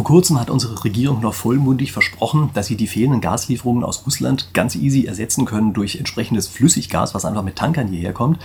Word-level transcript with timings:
Vor 0.00 0.06
kurzem 0.06 0.40
hat 0.40 0.48
unsere 0.48 0.82
Regierung 0.82 1.20
noch 1.20 1.34
vollmundig 1.34 1.92
versprochen, 1.92 2.48
dass 2.54 2.68
sie 2.68 2.74
die 2.74 2.86
fehlenden 2.86 3.20
Gaslieferungen 3.20 3.84
aus 3.84 4.06
Russland 4.06 4.48
ganz 4.54 4.74
easy 4.74 5.04
ersetzen 5.04 5.44
können 5.44 5.74
durch 5.74 5.96
entsprechendes 5.96 6.48
Flüssiggas, 6.48 7.14
was 7.14 7.26
einfach 7.26 7.42
mit 7.42 7.56
Tankern 7.56 7.88
hierher 7.88 8.14
kommt. 8.14 8.38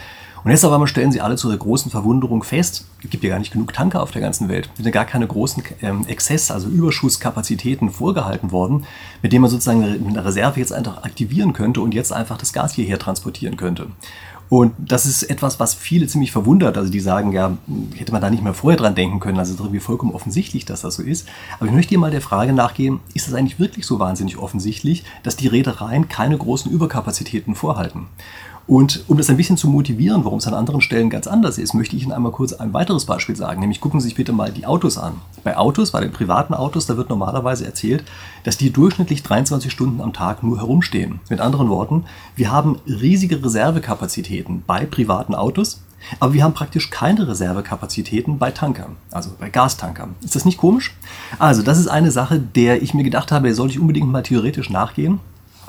Und 0.44 0.52
jetzt 0.52 0.66
aber 0.66 0.86
stellen 0.86 1.14
sie 1.14 1.22
alle 1.22 1.38
zu 1.38 1.48
ihrer 1.48 1.58
großen 1.58 1.90
Verwunderung 1.90 2.44
fest, 2.44 2.86
es 3.02 3.10
gibt 3.10 3.24
ja 3.24 3.30
gar 3.30 3.40
nicht 3.40 3.54
genug 3.54 3.72
Tanker 3.72 4.04
auf 4.04 4.12
der 4.12 4.22
ganzen 4.22 4.50
Welt. 4.50 4.68
Es 4.74 4.76
sind 4.76 4.86
ja 4.86 4.92
gar 4.92 5.06
keine 5.06 5.28
großen 5.28 5.64
ähm, 5.82 6.06
Exzess, 6.08 6.52
also 6.52 6.68
Überschusskapazitäten 6.68 7.90
vorgehalten 7.90 8.52
worden, 8.52 8.86
mit 9.22 9.32
denen 9.32 9.44
man 9.44 9.50
sozusagen 9.50 9.82
eine 9.82 10.26
Reserve 10.26 10.60
jetzt 10.60 10.74
einfach 10.74 11.04
aktivieren 11.04 11.54
könnte 11.54 11.80
und 11.80 11.94
jetzt 11.94 12.12
einfach 12.12 12.38
das 12.38 12.52
Gas 12.52 12.74
hierher 12.74 13.00
transportieren 13.00 13.56
könnte. 13.56 13.88
Und 14.50 14.74
das 14.78 15.06
ist 15.06 15.24
etwas, 15.24 15.60
was 15.60 15.74
viele 15.74 16.08
ziemlich 16.08 16.32
verwundert. 16.32 16.78
Also 16.78 16.92
die 16.92 17.00
sagen, 17.00 17.32
ja, 17.32 17.58
hätte 17.96 18.12
man 18.12 18.22
da 18.22 18.30
nicht 18.30 18.44
mehr 18.44 18.54
vorher 18.54 18.78
dran 18.78 18.96
denken 18.96 19.20
können. 19.20 19.40
Also 19.40 19.54
es 19.54 19.60
ist 19.60 19.66
irgendwie 19.66 19.80
vollkommen 19.80 20.14
offensichtlich, 20.14 20.66
dass 20.66 20.82
das 20.82 20.96
so 20.96 21.04
ist. 21.04 21.28
Aber 21.58 21.68
ich 21.68 21.74
möchte 21.74 21.90
hier 21.90 22.00
mal 22.00 22.12
der 22.12 22.22
Frage 22.22 22.54
nachgehen, 22.54 23.00
ist 23.14 23.28
es 23.28 23.34
eigentlich 23.34 23.60
wirklich 23.60 23.86
so 23.86 24.00
wahnsinnig 24.00 24.38
offensichtlich, 24.38 25.04
dass 25.24 25.36
die 25.36 25.48
Reedereien 25.48 26.08
keine 26.10 26.38
großen 26.38 26.72
Überkapazitäten 26.72 27.56
vorhalten? 27.56 28.08
Und 28.68 29.04
um 29.08 29.18
das 29.18 29.30
ein 29.30 29.38
bisschen 29.38 29.58
zu 29.58 29.68
motivieren, 29.68 30.26
warum 30.26 30.40
es 30.40 30.48
an 30.48 30.56
anderen 30.56 30.82
Stellen 30.82 31.12
ganz 31.12 31.28
anders 31.28 31.58
ist, 31.60 31.74
möchte 31.74 31.96
ich 31.96 32.04
Ihnen 32.04 32.12
einmal 32.12 32.32
kurz 32.32 32.54
ein 32.54 32.74
weiteres 32.74 33.06
Beispiel 33.06 33.36
sagen. 33.36 33.60
Nämlich 33.60 33.80
gucken 33.80 34.00
Sie 34.00 34.06
sich 34.06 34.16
bitte 34.16 34.34
mal 34.34 34.52
die 34.52 34.66
Autos 34.66 34.98
an. 34.98 35.22
Bei 35.44 35.56
Autos, 35.56 35.92
bei 35.92 36.02
den 36.02 36.12
privaten 36.12 36.56
Autos, 36.56 36.88
da 36.88 36.98
wird 36.98 37.10
normalerweise 37.10 37.66
erzählt, 37.66 38.04
dass 38.44 38.58
die 38.58 38.72
durchschnittlich 38.72 39.22
23 39.22 39.72
Stunden 39.72 40.02
am 40.02 40.14
Tag 40.14 40.42
nur 40.42 40.58
herumstehen. 40.58 41.20
Mit 41.30 41.42
anderen 41.42 41.70
Worten, 41.70 42.06
wir 42.36 42.52
haben 42.52 42.80
riesige 42.88 43.44
Reservekapazitäten 43.44 44.64
bei 44.66 44.86
privaten 44.86 45.36
Autos, 45.36 45.82
aber 46.20 46.34
wir 46.34 46.44
haben 46.44 46.54
praktisch 46.54 46.90
keine 46.90 47.28
Reservekapazitäten 47.28 48.38
bei 48.40 48.52
Tankern, 48.52 48.96
also 49.12 49.32
bei 49.40 49.50
Gastankern. 49.50 50.16
Ist 50.24 50.36
das 50.36 50.46
nicht 50.46 50.58
komisch? 50.58 50.96
Also, 51.40 51.62
das 51.62 51.80
ist 51.80 51.88
eine 51.88 52.12
Sache, 52.12 52.40
der 52.40 52.82
ich 52.82 52.94
mir 52.94 53.04
gedacht 53.04 53.32
habe, 53.32 53.48
der 53.48 53.56
sollte 53.56 53.74
ich 53.74 53.80
unbedingt 53.80 54.12
mal 54.12 54.24
theoretisch 54.24 54.70
nachgehen. 54.70 55.20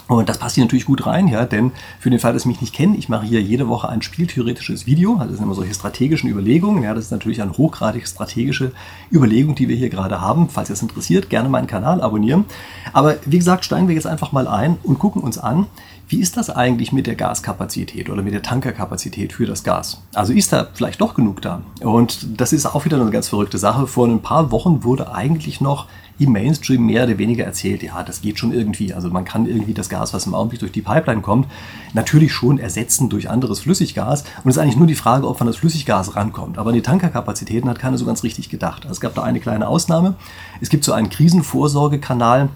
Und 0.08 0.28
das 0.28 0.38
passt 0.38 0.54
hier 0.54 0.62
natürlich 0.62 0.84
gut 0.84 1.04
rein, 1.04 1.26
ja, 1.26 1.44
denn 1.44 1.72
für 1.98 2.10
den 2.10 2.20
Fall, 2.20 2.32
dass 2.32 2.42
Sie 2.42 2.48
mich 2.48 2.60
nicht 2.60 2.72
kennen, 2.72 2.94
ich 2.96 3.08
mache 3.08 3.26
hier 3.26 3.42
jede 3.42 3.66
Woche 3.66 3.88
ein 3.88 4.02
spieltheoretisches 4.02 4.86
Video. 4.86 5.14
Also 5.14 5.26
das 5.26 5.36
sind 5.36 5.44
immer 5.44 5.54
solche 5.54 5.74
strategischen 5.74 6.30
Überlegungen. 6.30 6.84
Ja, 6.84 6.94
das 6.94 7.06
ist 7.06 7.10
natürlich 7.10 7.42
eine 7.42 7.52
hochgradig 7.52 8.06
strategische 8.06 8.70
Überlegung, 9.10 9.56
die 9.56 9.68
wir 9.68 9.74
hier 9.74 9.90
gerade 9.90 10.20
haben. 10.20 10.48
Falls 10.48 10.70
es 10.70 10.80
interessiert, 10.80 11.28
gerne 11.28 11.48
meinen 11.48 11.66
Kanal 11.66 12.00
abonnieren. 12.00 12.44
Aber 12.92 13.16
wie 13.24 13.38
gesagt, 13.38 13.64
steigen 13.64 13.88
wir 13.88 13.96
jetzt 13.96 14.06
einfach 14.06 14.30
mal 14.30 14.46
ein 14.46 14.78
und 14.84 15.00
gucken 15.00 15.22
uns 15.22 15.38
an, 15.38 15.66
wie 16.08 16.20
ist 16.20 16.36
das 16.36 16.50
eigentlich 16.50 16.92
mit 16.92 17.06
der 17.06 17.16
Gaskapazität 17.16 18.10
oder 18.10 18.22
mit 18.22 18.32
der 18.32 18.42
Tankerkapazität 18.42 19.32
für 19.32 19.46
das 19.46 19.64
Gas? 19.64 20.02
Also 20.14 20.32
ist 20.32 20.52
da 20.52 20.68
vielleicht 20.72 21.00
doch 21.00 21.14
genug 21.14 21.42
da? 21.42 21.62
Und 21.80 22.40
das 22.40 22.52
ist 22.52 22.66
auch 22.66 22.84
wieder 22.84 23.00
eine 23.00 23.10
ganz 23.10 23.28
verrückte 23.28 23.58
Sache. 23.58 23.86
Vor 23.86 24.06
ein 24.06 24.22
paar 24.22 24.52
Wochen 24.52 24.84
wurde 24.84 25.12
eigentlich 25.12 25.60
noch 25.60 25.86
im 26.18 26.32
Mainstream 26.32 26.86
mehr 26.86 27.04
oder 27.04 27.18
weniger 27.18 27.44
erzählt, 27.44 27.82
ja, 27.82 28.02
das 28.02 28.22
geht 28.22 28.38
schon 28.38 28.52
irgendwie. 28.52 28.94
Also 28.94 29.10
man 29.10 29.24
kann 29.24 29.46
irgendwie 29.46 29.74
das 29.74 29.88
Gas, 29.88 30.14
was 30.14 30.26
im 30.26 30.34
Augenblick 30.34 30.60
durch 30.60 30.72
die 30.72 30.80
Pipeline 30.80 31.20
kommt, 31.20 31.46
natürlich 31.92 32.32
schon 32.32 32.58
ersetzen 32.58 33.08
durch 33.08 33.28
anderes 33.28 33.60
Flüssiggas. 33.60 34.22
Und 34.42 34.50
es 34.50 34.56
ist 34.56 34.62
eigentlich 34.62 34.76
nur 34.76 34.86
die 34.86 34.94
Frage, 34.94 35.28
ob 35.28 35.38
man 35.40 35.46
das 35.46 35.56
Flüssiggas 35.56 36.16
rankommt. 36.16 36.56
Aber 36.56 36.70
an 36.70 36.74
die 36.76 36.82
Tankerkapazitäten 36.82 37.68
hat 37.68 37.78
keiner 37.78 37.98
so 37.98 38.06
ganz 38.06 38.22
richtig 38.22 38.48
gedacht. 38.48 38.84
Also 38.84 38.92
es 38.92 39.00
gab 39.00 39.14
da 39.14 39.24
eine 39.24 39.40
kleine 39.40 39.68
Ausnahme. 39.68 40.14
Es 40.60 40.70
gibt 40.70 40.84
so 40.84 40.92
einen 40.92 41.10
Krisenvorsorgekanal, 41.10 42.48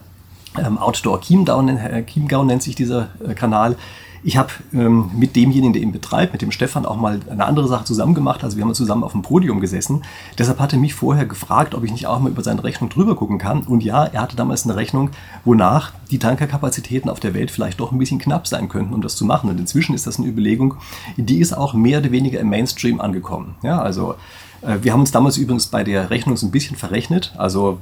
ähm, 0.58 0.78
Outdoor 0.78 1.20
Chiemgau, 1.20 1.60
äh, 1.66 2.04
Chiemgau 2.04 2.44
nennt 2.44 2.62
sich 2.62 2.74
dieser 2.74 3.08
äh, 3.26 3.34
Kanal. 3.34 3.76
Ich 4.22 4.36
habe 4.36 4.50
ähm, 4.74 5.10
mit 5.14 5.34
demjenigen, 5.34 5.72
der 5.72 5.80
ihn 5.80 5.92
betreibt, 5.92 6.34
mit 6.34 6.42
dem 6.42 6.50
Stefan, 6.50 6.84
auch 6.84 6.96
mal 6.96 7.20
eine 7.30 7.46
andere 7.46 7.68
Sache 7.68 7.84
zusammen 7.84 8.14
gemacht. 8.14 8.44
Also 8.44 8.58
wir 8.58 8.64
haben 8.64 8.74
zusammen 8.74 9.02
auf 9.02 9.12
dem 9.12 9.22
Podium 9.22 9.60
gesessen. 9.60 10.02
Deshalb 10.36 10.58
hatte 10.58 10.76
mich 10.76 10.92
vorher 10.92 11.24
gefragt, 11.24 11.74
ob 11.74 11.84
ich 11.84 11.90
nicht 11.90 12.06
auch 12.06 12.20
mal 12.20 12.30
über 12.30 12.42
seine 12.42 12.62
Rechnung 12.62 12.90
drüber 12.90 13.16
gucken 13.16 13.38
kann. 13.38 13.62
Und 13.62 13.82
ja, 13.82 14.04
er 14.04 14.20
hatte 14.20 14.36
damals 14.36 14.64
eine 14.64 14.76
Rechnung, 14.76 15.10
wonach 15.46 15.92
die 16.10 16.18
Tankerkapazitäten 16.18 17.08
auf 17.08 17.20
der 17.20 17.32
Welt 17.32 17.50
vielleicht 17.50 17.80
doch 17.80 17.92
ein 17.92 17.98
bisschen 17.98 18.18
knapp 18.18 18.46
sein 18.46 18.68
könnten, 18.68 18.92
um 18.92 19.00
das 19.00 19.16
zu 19.16 19.24
machen. 19.24 19.48
Und 19.48 19.58
inzwischen 19.58 19.94
ist 19.94 20.06
das 20.06 20.18
eine 20.18 20.28
Überlegung, 20.28 20.74
die 21.16 21.38
ist 21.38 21.54
auch 21.54 21.72
mehr 21.72 22.00
oder 22.00 22.10
weniger 22.10 22.40
im 22.40 22.50
Mainstream 22.50 23.00
angekommen. 23.00 23.54
Ja, 23.62 23.80
also 23.80 24.16
wir 24.62 24.92
haben 24.92 25.00
uns 25.00 25.10
damals 25.10 25.38
übrigens 25.38 25.66
bei 25.66 25.84
der 25.84 26.10
Rechnung 26.10 26.36
so 26.36 26.46
ein 26.46 26.50
bisschen 26.50 26.76
verrechnet. 26.76 27.32
Also 27.36 27.78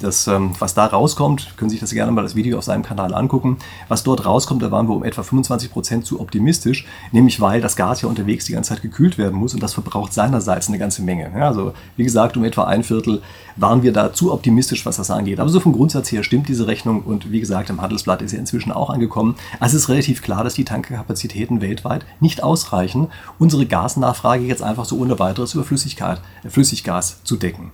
das, 0.00 0.28
ähm, 0.28 0.52
was 0.58 0.74
da 0.74 0.86
rauskommt, 0.86 1.56
können 1.56 1.70
Sie 1.70 1.74
sich 1.74 1.80
das 1.80 1.90
gerne 1.90 2.12
mal 2.12 2.22
das 2.22 2.36
Video 2.36 2.58
auf 2.58 2.64
seinem 2.64 2.82
Kanal 2.82 3.14
angucken. 3.14 3.56
Was 3.88 4.04
dort 4.04 4.24
rauskommt, 4.24 4.62
da 4.62 4.70
waren 4.70 4.88
wir 4.88 4.94
um 4.94 5.04
etwa 5.04 5.22
25 5.22 5.72
Prozent 5.72 6.06
zu 6.06 6.20
optimistisch, 6.20 6.86
nämlich 7.10 7.40
weil 7.40 7.60
das 7.60 7.74
Gas 7.74 8.02
ja 8.02 8.08
unterwegs 8.08 8.44
die 8.44 8.52
ganze 8.52 8.70
Zeit 8.70 8.82
gekühlt 8.82 9.18
werden 9.18 9.36
muss 9.38 9.54
und 9.54 9.62
das 9.62 9.74
verbraucht 9.74 10.12
seinerseits 10.12 10.68
eine 10.68 10.78
ganze 10.78 11.02
Menge. 11.02 11.32
Ja, 11.34 11.48
also 11.48 11.72
wie 11.96 12.04
gesagt, 12.04 12.36
um 12.36 12.44
etwa 12.44 12.64
ein 12.64 12.84
Viertel 12.84 13.22
waren 13.56 13.82
wir 13.82 13.92
da 13.92 14.12
zu 14.12 14.32
optimistisch, 14.32 14.86
was 14.86 14.98
das 14.98 15.10
angeht. 15.10 15.40
Aber 15.40 15.50
so 15.50 15.58
vom 15.58 15.72
Grundsatz 15.72 16.12
her 16.12 16.22
stimmt 16.22 16.48
diese 16.48 16.68
Rechnung 16.68 17.02
und 17.02 17.32
wie 17.32 17.40
gesagt, 17.40 17.70
im 17.70 17.82
Handelsblatt 17.82 18.22
ist 18.22 18.30
sie 18.30 18.36
inzwischen 18.36 18.70
auch 18.70 18.90
angekommen. 18.90 19.34
Also 19.58 19.76
es 19.76 19.84
ist 19.84 19.88
relativ 19.88 20.22
klar, 20.22 20.44
dass 20.44 20.54
die 20.54 20.64
Tankerkapazitäten 20.64 21.60
weltweit 21.60 22.06
nicht 22.20 22.42
ausreichen, 22.42 23.08
unsere 23.38 23.66
Gasnachfrage 23.66 24.44
jetzt 24.44 24.62
einfach 24.62 24.84
so 24.84 24.96
ohne 24.98 25.18
weiteres 25.18 25.54
über 25.54 25.64
Flüssigkeit, 25.64 26.17
Flüssiggas 26.48 27.22
zu 27.24 27.36
decken. 27.36 27.72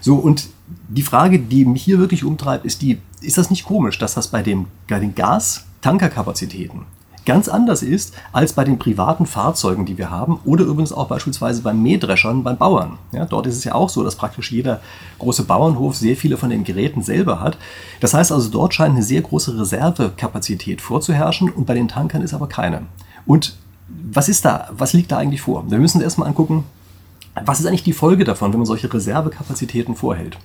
So 0.00 0.16
und 0.16 0.48
die 0.88 1.02
Frage, 1.02 1.38
die 1.38 1.64
mich 1.64 1.82
hier 1.82 1.98
wirklich 1.98 2.24
umtreibt, 2.24 2.64
ist 2.64 2.82
die, 2.82 3.00
ist 3.20 3.38
das 3.38 3.50
nicht 3.50 3.64
komisch, 3.64 3.98
dass 3.98 4.14
das 4.14 4.28
bei, 4.28 4.42
dem, 4.42 4.66
bei 4.88 4.98
den 4.98 5.14
Gas-Tankerkapazitäten 5.14 6.86
ganz 7.26 7.48
anders 7.48 7.82
ist 7.82 8.14
als 8.32 8.54
bei 8.54 8.64
den 8.64 8.78
privaten 8.78 9.26
Fahrzeugen, 9.26 9.84
die 9.84 9.98
wir 9.98 10.10
haben 10.10 10.38
oder 10.44 10.64
übrigens 10.64 10.92
auch 10.92 11.08
beispielsweise 11.08 11.60
beim 11.60 11.82
Mähdreschern 11.82 12.42
beim 12.42 12.56
Bauern. 12.56 12.98
Ja, 13.12 13.26
dort 13.26 13.46
ist 13.46 13.56
es 13.56 13.64
ja 13.64 13.74
auch 13.74 13.90
so, 13.90 14.02
dass 14.02 14.14
praktisch 14.14 14.52
jeder 14.52 14.80
große 15.18 15.44
Bauernhof 15.44 15.96
sehr 15.96 16.16
viele 16.16 16.38
von 16.38 16.48
den 16.48 16.64
Geräten 16.64 17.02
selber 17.02 17.40
hat. 17.40 17.58
Das 18.00 18.14
heißt 18.14 18.32
also, 18.32 18.48
dort 18.48 18.72
scheint 18.72 18.94
eine 18.94 19.02
sehr 19.02 19.20
große 19.20 19.58
Reservekapazität 19.58 20.80
vorzuherrschen 20.80 21.50
und 21.50 21.66
bei 21.66 21.74
den 21.74 21.88
Tankern 21.88 22.22
ist 22.22 22.32
aber 22.32 22.48
keine. 22.48 22.82
Und 23.26 23.56
was 23.88 24.28
ist 24.28 24.44
da, 24.44 24.68
was 24.70 24.92
liegt 24.92 25.12
da 25.12 25.18
eigentlich 25.18 25.42
vor? 25.42 25.68
Wir 25.70 25.78
müssen 25.78 26.00
erstmal 26.00 26.28
angucken, 26.28 26.64
was 27.44 27.60
ist 27.60 27.66
eigentlich 27.66 27.82
die 27.82 27.92
Folge 27.92 28.24
davon, 28.24 28.52
wenn 28.52 28.60
man 28.60 28.66
solche 28.66 28.92
Reservekapazitäten 28.92 29.94
vorhält? 29.94 30.38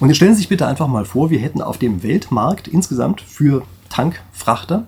Und 0.00 0.08
jetzt 0.08 0.16
stellen 0.16 0.34
Sie 0.34 0.38
sich 0.38 0.48
bitte 0.48 0.66
einfach 0.66 0.86
mal 0.86 1.04
vor, 1.04 1.30
wir 1.30 1.40
hätten 1.40 1.62
auf 1.62 1.78
dem 1.78 2.02
Weltmarkt 2.02 2.68
insgesamt 2.68 3.20
für 3.20 3.62
Tankfrachter, 3.88 4.86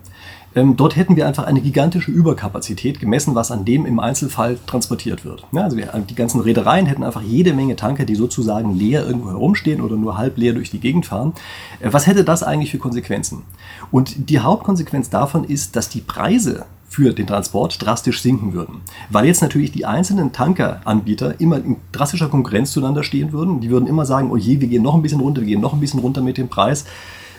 ähm, 0.54 0.76
dort 0.76 0.96
hätten 0.96 1.14
wir 1.14 1.28
einfach 1.28 1.44
eine 1.44 1.60
gigantische 1.60 2.10
Überkapazität 2.10 2.98
gemessen, 2.98 3.34
was 3.36 3.52
an 3.52 3.64
dem 3.64 3.86
im 3.86 4.00
Einzelfall 4.00 4.58
transportiert 4.66 5.24
wird. 5.24 5.46
Ja, 5.52 5.62
also 5.62 5.76
wir, 5.76 5.92
die 6.08 6.14
ganzen 6.16 6.40
Reedereien 6.40 6.86
hätten 6.86 7.04
einfach 7.04 7.22
jede 7.22 7.52
Menge 7.52 7.76
Tanker, 7.76 8.04
die 8.04 8.16
sozusagen 8.16 8.74
leer 8.74 9.06
irgendwo 9.06 9.28
herumstehen 9.28 9.80
oder 9.80 9.96
nur 9.96 10.18
halb 10.18 10.38
leer 10.38 10.52
durch 10.52 10.70
die 10.70 10.80
Gegend 10.80 11.06
fahren. 11.06 11.34
Äh, 11.78 11.92
was 11.92 12.06
hätte 12.06 12.24
das 12.24 12.42
eigentlich 12.42 12.72
für 12.72 12.78
Konsequenzen? 12.78 13.42
Und 13.92 14.28
die 14.28 14.40
Hauptkonsequenz 14.40 15.08
davon 15.08 15.44
ist, 15.44 15.76
dass 15.76 15.88
die 15.88 16.00
Preise 16.00 16.66
für 16.90 17.14
den 17.14 17.28
Transport 17.28 17.80
drastisch 17.80 18.20
sinken 18.20 18.52
würden. 18.52 18.80
Weil 19.10 19.26
jetzt 19.26 19.42
natürlich 19.42 19.70
die 19.70 19.86
einzelnen 19.86 20.32
Tankeranbieter 20.32 21.40
immer 21.40 21.56
in 21.56 21.76
drastischer 21.92 22.28
Konkurrenz 22.28 22.72
zueinander 22.72 23.04
stehen 23.04 23.32
würden. 23.32 23.60
Die 23.60 23.70
würden 23.70 23.86
immer 23.86 24.04
sagen, 24.04 24.30
oh 24.32 24.36
je, 24.36 24.60
wir 24.60 24.66
gehen 24.66 24.82
noch 24.82 24.96
ein 24.96 25.02
bisschen 25.02 25.20
runter, 25.20 25.40
wir 25.40 25.46
gehen 25.46 25.60
noch 25.60 25.72
ein 25.72 25.80
bisschen 25.80 26.00
runter 26.00 26.20
mit 26.20 26.36
dem 26.36 26.48
Preis. 26.48 26.84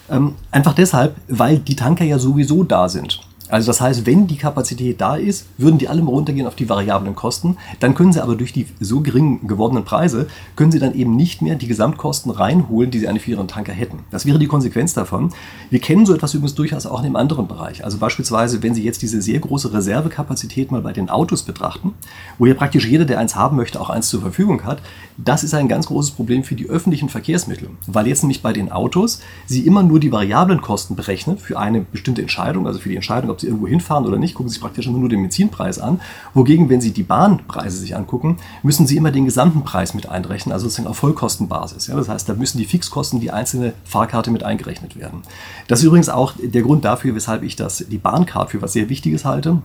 Ähm, 0.09 0.35
einfach 0.51 0.73
deshalb, 0.73 1.17
weil 1.28 1.59
die 1.59 1.75
Tanker 1.75 2.06
ja 2.06 2.17
sowieso 2.17 2.63
da 2.63 2.88
sind. 2.88 3.19
Also 3.51 3.67
das 3.67 3.81
heißt, 3.81 4.06
wenn 4.06 4.28
die 4.28 4.38
Kapazität 4.38 5.01
da 5.01 5.17
ist, 5.17 5.45
würden 5.57 5.78
die 5.78 5.89
alle 5.89 6.01
mal 6.01 6.12
runtergehen 6.12 6.47
auf 6.47 6.56
die 6.56 6.69
variablen 6.69 7.16
Kosten. 7.16 7.57
Dann 7.81 7.95
können 7.95 8.13
sie 8.13 8.23
aber 8.23 8.35
durch 8.35 8.53
die 8.53 8.66
so 8.79 9.01
gering 9.01 9.45
gewordenen 9.45 9.84
Preise, 9.84 10.28
können 10.56 10.72
sie 10.72 10.79
dann 10.79 10.95
eben 10.95 11.17
nicht 11.17 11.41
mehr 11.41 11.56
die 11.56 11.67
Gesamtkosten 11.67 12.31
reinholen, 12.31 12.91
die 12.91 13.00
sie 13.00 13.09
eigentlich 13.09 13.23
für 13.23 13.31
ihren 13.31 13.50
Tanker 13.50 13.73
hätten. 13.73 14.00
Das 14.09 14.25
wäre 14.25 14.40
die 14.40 14.47
Konsequenz 14.47 14.94
davon. 14.94 15.31
Wir 15.69 15.79
kennen 15.79 16.06
so 16.06 16.16
etwas 16.16 16.34
übrigens 16.34 16.56
durchaus 16.56 16.85
auch 16.85 17.00
in 17.00 17.07
einem 17.07 17.17
anderen 17.17 17.47
Bereich. 17.47 17.84
Also 17.84 17.97
beispielsweise, 17.97 18.63
wenn 18.63 18.73
Sie 18.73 18.84
jetzt 18.84 19.01
diese 19.01 19.22
sehr 19.22 19.40
große 19.40 19.73
Reservekapazität 19.73 20.72
mal 20.72 20.81
bei 20.81 20.94
den 20.94 21.09
Autos 21.09 21.44
betrachten, 21.44 21.94
wo 22.38 22.45
ja 22.45 22.53
praktisch 22.53 22.85
jeder, 22.85 23.03
der 23.03 23.19
eins 23.19 23.35
haben 23.35 23.57
möchte, 23.57 23.81
auch 23.81 23.90
eins 23.90 24.07
zur 24.07 24.22
Verfügung 24.22 24.63
hat, 24.63 24.81
das 25.17 25.44
ist 25.44 25.53
ein 25.53 25.67
ganz 25.67 25.88
großes 25.88 26.11
Problem 26.11 26.45
für 26.45 26.56
die 26.56 26.69
öffentlichen 26.69 27.09
Verkehrsmittel. 27.09 27.69
Weil 27.85 28.07
jetzt 28.07 28.23
nämlich 28.23 28.41
bei 28.41 28.53
den 28.53 28.72
Autos 28.72 29.20
Sie 29.46 29.66
immer 29.67 29.84
nur 29.84 29.99
die 29.99 30.11
variablen 30.11 30.61
Kosten 30.61 30.96
berechnen 30.96 31.37
für 31.37 31.59
eine 31.59 31.81
bestimmte 31.81 32.22
Entscheidung, 32.22 32.66
also 32.66 32.79
für 32.79 32.90
die 32.90 32.96
Entscheidung, 32.96 33.29
ob 33.29 33.41
Sie 33.41 33.47
irgendwo 33.47 33.67
hinfahren 33.67 34.05
oder 34.05 34.17
nicht, 34.17 34.35
gucken 34.35 34.49
Sie 34.49 34.53
sich 34.53 34.61
praktisch 34.61 34.88
immer 34.88 34.97
nur 34.97 35.09
den 35.09 35.22
Benzinpreis 35.22 35.79
an. 35.79 35.99
Wogegen, 36.34 36.70
wenn 36.70 36.82
Sie 36.82 36.91
die 36.91 37.03
Bahnpreise 37.03 37.78
sich 37.78 37.96
angucken, 37.96 38.38
müssen 38.64 38.88
Sie 38.88 38.97
immer 38.97 39.11
den 39.11 39.26
gesamten 39.26 39.64
Preis 39.64 39.93
mit 39.93 40.08
einrechnen, 40.08 40.53
also 40.53 40.66
sozusagen 40.66 40.88
auf 40.88 40.97
Vollkostenbasis. 40.97 41.88
Ja, 41.88 41.96
das 41.96 42.09
heißt, 42.09 42.29
da 42.29 42.34
müssen 42.34 42.58
die 42.58 42.66
Fixkosten, 42.66 43.20
die 43.20 43.32
einzelne 43.32 43.73
Fahrkarte 43.84 44.32
mit 44.32 44.43
eingerechnet 44.43 44.97
werden. 44.97 45.22
Das 45.67 45.79
ist 45.79 45.85
übrigens 45.85 46.09
auch 46.09 46.34
der 46.41 46.61
Grund 46.61 46.85
dafür, 46.85 47.16
weshalb 47.16 47.43
ich 47.43 47.55
das, 47.55 47.85
die 47.90 47.97
Bahncard 47.97 48.52
für 48.52 48.61
was 48.61 48.73
sehr 48.73 48.90
Wichtiges 48.90 49.26
halte. 49.26 49.61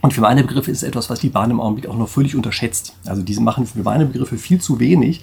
Und 0.00 0.14
für 0.14 0.20
meine 0.20 0.44
Begriffe 0.44 0.70
ist 0.70 0.78
es 0.78 0.82
etwas, 0.84 1.10
was 1.10 1.20
die 1.20 1.28
Bahn 1.28 1.50
im 1.50 1.60
Augenblick 1.60 1.88
auch 1.88 1.96
noch 1.96 2.08
völlig 2.08 2.36
unterschätzt. 2.36 2.94
Also 3.04 3.22
diese 3.22 3.40
machen 3.40 3.66
für 3.66 3.82
meine 3.82 4.06
Begriffe 4.06 4.38
viel 4.38 4.60
zu 4.60 4.78
wenig 4.78 5.22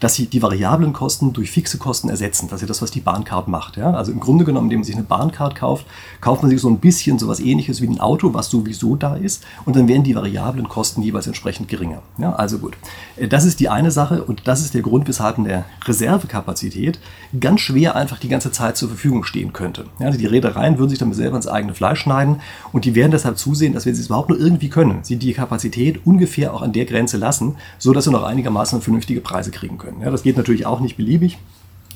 dass 0.00 0.14
sie 0.14 0.26
die 0.26 0.42
variablen 0.42 0.92
Kosten 0.92 1.32
durch 1.32 1.50
fixe 1.50 1.78
Kosten 1.78 2.08
ersetzen. 2.08 2.48
Das 2.48 2.58
ist 2.58 2.62
ja 2.62 2.68
das, 2.68 2.82
was 2.82 2.90
die 2.90 3.00
Bahncard 3.00 3.48
macht. 3.48 3.76
Ja? 3.76 3.92
Also 3.92 4.12
im 4.12 4.20
Grunde 4.20 4.44
genommen, 4.44 4.66
indem 4.66 4.80
man 4.80 4.84
sich 4.84 4.94
eine 4.94 5.04
Bahncard 5.04 5.54
kauft, 5.54 5.86
kauft 6.20 6.42
man 6.42 6.50
sich 6.50 6.60
so 6.60 6.68
ein 6.68 6.78
bisschen 6.78 7.18
so 7.18 7.28
was 7.28 7.40
ähnliches 7.40 7.80
wie 7.80 7.88
ein 7.88 8.00
Auto, 8.00 8.34
was 8.34 8.50
sowieso 8.50 8.96
da 8.96 9.16
ist. 9.16 9.44
Und 9.64 9.76
dann 9.76 9.88
werden 9.88 10.02
die 10.02 10.14
variablen 10.14 10.68
Kosten 10.68 11.02
jeweils 11.02 11.26
entsprechend 11.26 11.68
geringer. 11.68 12.02
Ja? 12.18 12.32
Also 12.34 12.58
gut. 12.58 12.76
Äh, 13.16 13.28
das 13.28 13.44
ist 13.44 13.60
die 13.60 13.68
eine 13.68 13.90
Sache 13.90 14.24
und 14.24 14.42
das 14.46 14.60
ist 14.60 14.74
der 14.74 14.82
Grund, 14.82 15.08
weshalb 15.08 15.38
eine 15.38 15.64
Reservekapazität 15.84 16.98
ganz 17.40 17.60
schwer 17.60 17.96
einfach 17.96 18.18
die 18.18 18.28
ganze 18.28 18.52
Zeit 18.52 18.76
zur 18.76 18.88
Verfügung 18.88 19.24
stehen 19.24 19.52
könnte. 19.52 19.86
Ja? 19.98 20.06
Also 20.06 20.18
die 20.18 20.26
Reedereien 20.26 20.78
würden 20.78 20.90
sich 20.90 20.98
damit 20.98 21.16
selber 21.16 21.36
ins 21.36 21.46
eigene 21.46 21.74
Fleisch 21.74 22.00
schneiden 22.00 22.40
und 22.72 22.84
die 22.84 22.94
werden 22.94 23.10
deshalb 23.12 23.38
zusehen, 23.38 23.72
dass 23.72 23.86
wenn 23.86 23.94
sie 23.94 24.00
es 24.00 24.06
überhaupt 24.06 24.28
nur 24.28 24.38
irgendwie 24.38 24.68
können, 24.68 25.00
sie 25.02 25.16
die 25.16 25.32
Kapazität 25.32 26.04
ungefähr 26.04 26.52
auch 26.52 26.62
an 26.62 26.72
der 26.72 26.84
Grenze 26.84 27.16
lassen, 27.16 27.56
so 27.78 27.92
dass 27.92 28.04
sie 28.04 28.10
noch 28.10 28.24
einigermaßen 28.24 28.80
vernünftige 28.82 29.20
Preise 29.20 29.50
kriegen 29.50 29.78
können. 29.78 29.85
Ja, 30.00 30.10
das 30.10 30.22
geht 30.22 30.36
natürlich 30.36 30.66
auch 30.66 30.80
nicht 30.80 30.96
beliebig. 30.96 31.38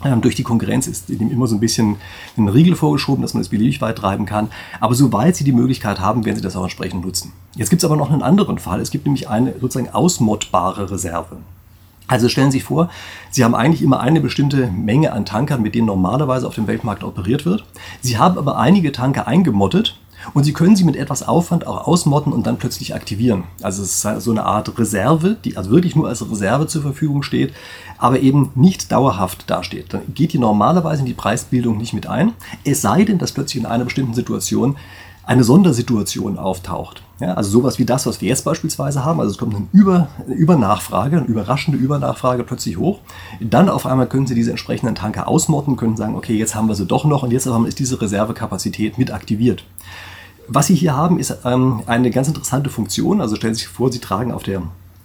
Ähm, 0.03 0.23
durch 0.23 0.35
die 0.35 0.43
Konkurrenz 0.43 0.87
ist 0.87 1.09
dem 1.09 1.31
immer 1.31 1.47
so 1.47 1.57
ein 1.57 1.61
bisschen 1.61 1.97
ein 2.37 2.49
Riegel 2.49 2.75
vorgeschoben, 2.75 3.23
dass 3.23 3.35
man 3.35 3.43
es 3.43 3.51
beliebig 3.51 3.81
weit 3.81 3.99
treiben 3.99 4.25
kann. 4.25 4.49
Aber 4.81 4.95
sobald 4.95 5.37
sie 5.37 5.45
die 5.45 5.53
Möglichkeit 5.53 6.01
haben, 6.01 6.25
werden 6.25 6.37
sie 6.37 6.43
das 6.43 6.57
auch 6.57 6.63
entsprechend 6.63 7.05
nutzen. 7.05 7.33
Jetzt 7.55 7.71
gibt 7.71 7.83
es 7.83 7.85
aber 7.85 7.97
noch 7.97 8.11
einen 8.11 8.23
anderen 8.23 8.59
Fall. 8.59 8.81
Es 8.81 8.91
gibt 8.91 9.05
nämlich 9.05 9.29
eine 9.29 9.53
sozusagen 9.61 9.91
ausmottbare 9.91 10.91
Reserve. 10.91 11.37
Also 12.07 12.29
stellen 12.29 12.51
Sie 12.51 12.59
sich 12.59 12.65
vor, 12.65 12.91
Sie 13.31 13.45
haben 13.45 13.55
eigentlich 13.55 13.83
immer 13.83 14.01
eine 14.01 14.21
bestimmte 14.21 14.69
Menge 14.69 15.13
an 15.13 15.25
Tankern, 15.25 15.63
mit 15.63 15.77
denen 15.77 15.87
normalerweise 15.87 16.45
auf 16.45 16.57
dem 16.57 16.67
Weltmarkt 16.67 17.05
operiert 17.05 17.47
wird. 17.47 17.65
Sie 18.01 18.19
haben 18.19 18.37
aber 18.37 18.59
einige 18.59 18.91
Tanker 18.91 19.29
eingemottet 19.29 19.97
und 20.34 20.44
Sie 20.44 20.52
können 20.52 20.76
sie 20.76 20.84
mit 20.84 20.96
etwas 20.96 21.26
Aufwand 21.26 21.67
auch 21.67 21.87
ausmotten 21.87 22.32
und 22.32 22.46
dann 22.46 22.58
plötzlich 22.58 22.94
aktivieren. 22.94 23.44
Also 23.62 23.82
es 23.82 24.05
ist 24.05 24.25
so 24.25 24.31
eine 24.31 24.44
Art 24.44 24.78
Reserve, 24.78 25.37
die 25.44 25.56
also 25.56 25.70
wirklich 25.70 25.96
nur 25.96 26.08
als 26.08 26.28
Reserve 26.28 26.67
zur 26.67 26.82
Verfügung 26.82 27.22
steht, 27.22 27.52
aber 27.99 28.20
eben 28.20 28.50
nicht 28.55 28.93
dauerhaft 28.93 29.49
dasteht. 29.50 29.93
Dann 29.93 30.02
geht 30.14 30.32
die 30.32 30.38
normalerweise 30.38 31.00
in 31.00 31.06
die 31.06 31.14
Preisbildung 31.14 31.78
nicht 31.78 31.93
mit 31.93 32.06
ein, 32.06 32.32
es 32.64 32.82
sei 32.82 33.05
denn, 33.05 33.19
dass 33.19 33.32
plötzlich 33.32 33.62
in 33.62 33.67
einer 33.69 33.84
bestimmten 33.84 34.14
Situation 34.14 34.76
eine 35.25 35.44
Sondersituation 35.44 36.38
auftaucht. 36.38 37.02
Ja, 37.20 37.34
also 37.34 37.50
sowas 37.50 37.78
wie 37.78 37.84
das, 37.84 38.06
was 38.06 38.20
wir 38.20 38.28
jetzt 38.28 38.44
beispielsweise 38.44 39.05
haben. 39.05 39.20
Also 39.20 39.32
es 39.32 39.38
kommt 39.38 39.55
eine, 39.55 39.69
Über, 39.72 40.08
eine 40.25 40.34
Übernachfrage, 40.34 41.19
eine 41.19 41.26
überraschende 41.26 41.78
Übernachfrage 41.78 42.44
plötzlich 42.44 42.78
hoch. 42.78 43.00
Dann 43.40 43.69
auf 43.69 43.87
einmal 43.87 44.08
können 44.08 44.26
Sie 44.26 44.34
diese 44.34 44.50
entsprechenden 44.50 44.94
Tanker 44.94 45.28
ausmotten, 45.28 45.76
können 45.76 45.96
sagen, 45.96 46.17
okay, 46.17 46.37
jetzt 46.37 46.55
haben 46.55 46.67
wir 46.67 46.75
sie 46.75 46.87
doch 46.87 47.05
noch 47.05 47.22
und 47.22 47.31
jetzt 47.31 47.46
ist 47.46 47.78
diese 47.78 48.00
Reservekapazität 48.00 48.96
mit 48.96 49.12
aktiviert. 49.12 49.64
Was 50.52 50.67
Sie 50.67 50.75
hier 50.75 50.97
haben, 50.97 51.20
ist 51.20 51.38
ähm, 51.44 51.85
eine 51.87 52.11
ganz 52.11 52.26
interessante 52.26 52.70
Funktion. 52.70 53.20
Also 53.20 53.37
stellen 53.37 53.55
Sie 53.55 53.61
sich 53.61 53.69
vor, 53.69 53.93
Sie 53.93 54.00
tragen 54.00 54.32
auf 54.32 54.43
der 54.43 54.62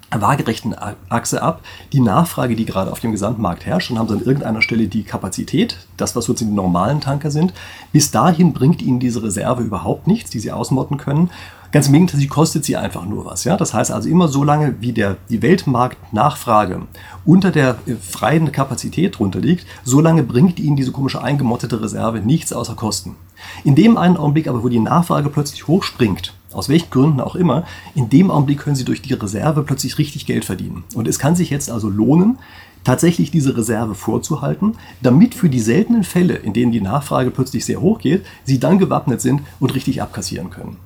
waagerechten 0.09 0.75
Achse 1.09 1.41
ab 1.43 1.61
die 1.93 1.99
Nachfrage, 1.99 2.55
die 2.55 2.65
gerade 2.65 2.91
auf 2.91 2.99
dem 2.99 3.11
Gesamtmarkt 3.11 3.63
herrscht 3.63 3.91
und 3.91 3.99
haben 3.99 4.07
Sie 4.07 4.15
an 4.15 4.23
irgendeiner 4.23 4.63
Stelle 4.63 4.87
die 4.87 5.03
Kapazität, 5.03 5.77
das 5.97 6.15
was 6.15 6.25
sozusagen 6.25 6.55
die 6.55 6.55
normalen 6.55 6.99
Tanker 6.99 7.29
sind. 7.29 7.53
Bis 7.91 8.09
dahin 8.09 8.53
bringt 8.53 8.81
Ihnen 8.81 8.99
diese 8.99 9.21
Reserve 9.21 9.61
überhaupt 9.61 10.07
nichts, 10.07 10.31
die 10.31 10.39
Sie 10.39 10.51
ausmotten 10.51 10.97
können. 10.97 11.29
Ganz 11.75 11.87
im 11.87 11.91
Gegenteil, 11.91 12.21
sie 12.21 12.27
kostet 12.27 12.63
sie 12.63 12.77
einfach 12.77 13.05
nur 13.05 13.25
was. 13.25 13.43
Ja? 13.43 13.57
Das 13.57 13.73
heißt 13.73 13.91
also 13.91 14.07
immer 14.07 14.29
so 14.29 14.45
lange, 14.45 14.75
wie 14.79 14.93
der, 14.93 15.17
die 15.27 15.41
Weltmarktnachfrage 15.41 16.83
unter 17.25 17.51
der 17.51 17.71
äh, 17.85 17.95
freien 17.95 18.53
Kapazität 18.53 19.19
drunter 19.19 19.41
liegt, 19.41 19.67
so 19.83 19.99
lange 19.99 20.23
bringt 20.23 20.57
ihnen 20.57 20.77
diese 20.77 20.93
komische 20.93 21.21
eingemottete 21.21 21.81
Reserve 21.81 22.21
nichts 22.21 22.53
außer 22.53 22.75
Kosten. 22.75 23.17
In 23.65 23.75
dem 23.75 23.97
einen 23.97 24.15
Augenblick 24.15 24.47
aber, 24.47 24.63
wo 24.63 24.69
die 24.69 24.79
Nachfrage 24.79 25.27
plötzlich 25.27 25.67
hochspringt, 25.67 26.33
aus 26.53 26.69
welchen 26.69 26.91
Gründen 26.91 27.19
auch 27.19 27.35
immer, 27.35 27.65
in 27.93 28.07
dem 28.07 28.31
Augenblick 28.31 28.59
können 28.59 28.77
sie 28.77 28.85
durch 28.85 29.01
die 29.01 29.13
Reserve 29.13 29.61
plötzlich 29.63 29.97
richtig 29.97 30.25
Geld 30.25 30.45
verdienen. 30.45 30.85
Und 30.93 31.09
es 31.09 31.19
kann 31.19 31.35
sich 31.35 31.49
jetzt 31.49 31.69
also 31.69 31.89
lohnen, 31.89 32.37
tatsächlich 32.85 33.31
diese 33.31 33.57
Reserve 33.57 33.95
vorzuhalten, 33.95 34.77
damit 35.01 35.35
für 35.35 35.49
die 35.49 35.59
seltenen 35.59 36.05
Fälle, 36.05 36.35
in 36.35 36.53
denen 36.53 36.71
die 36.71 36.79
Nachfrage 36.79 37.31
plötzlich 37.31 37.65
sehr 37.65 37.81
hoch 37.81 37.99
geht, 37.99 38.25
sie 38.45 38.59
dann 38.59 38.79
gewappnet 38.79 39.19
sind 39.19 39.41
und 39.59 39.75
richtig 39.75 40.01
abkassieren 40.01 40.51
können. 40.51 40.77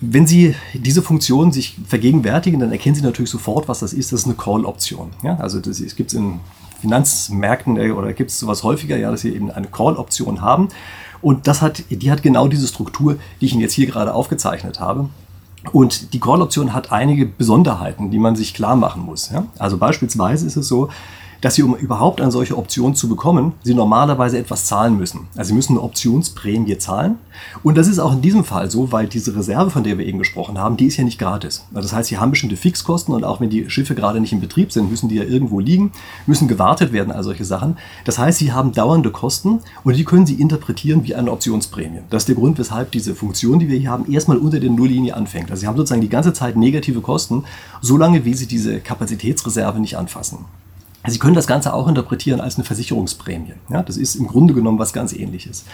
Wenn 0.00 0.26
Sie 0.26 0.54
diese 0.74 1.02
Funktion 1.02 1.52
sich 1.52 1.76
vergegenwärtigen, 1.86 2.60
dann 2.60 2.72
erkennen 2.72 2.94
Sie 2.94 3.02
natürlich 3.02 3.30
sofort, 3.30 3.68
was 3.68 3.80
das 3.80 3.92
ist. 3.92 4.12
Das 4.12 4.20
ist 4.20 4.26
eine 4.26 4.34
Call-Option. 4.34 5.10
Ja, 5.22 5.36
also 5.36 5.60
das 5.60 5.78
gibt 5.96 6.12
es 6.12 6.18
in 6.18 6.40
Finanzmärkten 6.80 7.76
äh, 7.76 7.90
oder 7.90 8.12
gibt 8.12 8.30
es 8.30 8.38
sowas 8.38 8.62
häufiger, 8.62 8.96
ja, 8.96 9.10
dass 9.10 9.22
Sie 9.22 9.30
eben 9.30 9.50
eine 9.50 9.68
Call-Option 9.68 10.40
haben. 10.40 10.68
Und 11.20 11.46
das 11.46 11.62
hat, 11.62 11.84
die 11.90 12.10
hat 12.10 12.22
genau 12.22 12.48
diese 12.48 12.66
Struktur, 12.66 13.16
die 13.40 13.46
ich 13.46 13.52
Ihnen 13.52 13.62
jetzt 13.62 13.74
hier 13.74 13.86
gerade 13.86 14.12
aufgezeichnet 14.12 14.80
habe. 14.80 15.08
Und 15.70 16.12
die 16.12 16.18
Call-Option 16.18 16.74
hat 16.74 16.90
einige 16.90 17.26
Besonderheiten, 17.26 18.10
die 18.10 18.18
man 18.18 18.34
sich 18.34 18.52
klar 18.52 18.74
machen 18.74 19.02
muss. 19.02 19.30
Ja? 19.30 19.46
Also 19.58 19.78
beispielsweise 19.78 20.46
ist 20.46 20.56
es 20.56 20.66
so, 20.66 20.88
dass 21.42 21.56
Sie, 21.56 21.62
um 21.62 21.74
überhaupt 21.74 22.20
eine 22.20 22.30
solche 22.30 22.56
Option 22.56 22.94
zu 22.94 23.08
bekommen, 23.08 23.52
Sie 23.62 23.74
normalerweise 23.74 24.38
etwas 24.38 24.64
zahlen 24.64 24.96
müssen. 24.96 25.26
Also 25.36 25.48
Sie 25.48 25.54
müssen 25.54 25.72
eine 25.72 25.82
Optionsprämie 25.82 26.78
zahlen. 26.78 27.16
Und 27.62 27.76
das 27.76 27.88
ist 27.88 27.98
auch 27.98 28.12
in 28.12 28.22
diesem 28.22 28.44
Fall 28.44 28.70
so, 28.70 28.92
weil 28.92 29.08
diese 29.08 29.36
Reserve, 29.36 29.70
von 29.70 29.82
der 29.82 29.98
wir 29.98 30.06
eben 30.06 30.18
gesprochen 30.18 30.58
haben, 30.58 30.76
die 30.76 30.86
ist 30.86 30.96
ja 30.96 31.04
nicht 31.04 31.18
gratis. 31.18 31.64
Das 31.72 31.92
heißt, 31.92 32.08
Sie 32.08 32.18
haben 32.18 32.30
bestimmte 32.30 32.56
Fixkosten 32.56 33.12
und 33.12 33.24
auch 33.24 33.40
wenn 33.40 33.50
die 33.50 33.68
Schiffe 33.68 33.94
gerade 33.94 34.20
nicht 34.20 34.32
in 34.32 34.40
Betrieb 34.40 34.72
sind, 34.72 34.88
müssen 34.88 35.08
die 35.08 35.16
ja 35.16 35.24
irgendwo 35.24 35.58
liegen, 35.58 35.92
müssen 36.26 36.46
gewartet 36.46 36.92
werden, 36.92 37.12
all 37.12 37.24
solche 37.24 37.44
Sachen. 37.44 37.76
Das 38.04 38.18
heißt, 38.18 38.38
Sie 38.38 38.52
haben 38.52 38.72
dauernde 38.72 39.10
Kosten 39.10 39.58
und 39.82 39.96
die 39.96 40.04
können 40.04 40.26
Sie 40.26 40.34
interpretieren 40.34 41.04
wie 41.04 41.16
eine 41.16 41.32
Optionsprämie. 41.32 42.02
Das 42.08 42.22
ist 42.22 42.28
der 42.28 42.36
Grund, 42.36 42.58
weshalb 42.58 42.92
diese 42.92 43.16
Funktion, 43.16 43.58
die 43.58 43.68
wir 43.68 43.78
hier 43.78 43.90
haben, 43.90 44.10
erstmal 44.10 44.38
unter 44.38 44.60
der 44.60 44.70
Nulllinie 44.70 45.16
anfängt. 45.16 45.50
Also 45.50 45.62
Sie 45.62 45.66
haben 45.66 45.76
sozusagen 45.76 46.02
die 46.02 46.08
ganze 46.08 46.32
Zeit 46.32 46.56
negative 46.56 47.00
Kosten, 47.00 47.42
solange 47.80 48.24
wie 48.24 48.34
Sie 48.34 48.46
diese 48.46 48.78
Kapazitätsreserve 48.78 49.80
nicht 49.80 49.98
anfassen. 49.98 50.44
Sie 51.06 51.18
können 51.18 51.34
das 51.34 51.48
Ganze 51.48 51.74
auch 51.74 51.88
interpretieren 51.88 52.40
als 52.40 52.56
eine 52.56 52.64
Versicherungsprämie. 52.64 53.54
Ja, 53.70 53.82
das 53.82 53.96
ist 53.96 54.14
im 54.14 54.28
Grunde 54.28 54.54
genommen 54.54 54.78
was 54.78 54.92
ganz 54.92 55.12
ähnliches. 55.12 55.64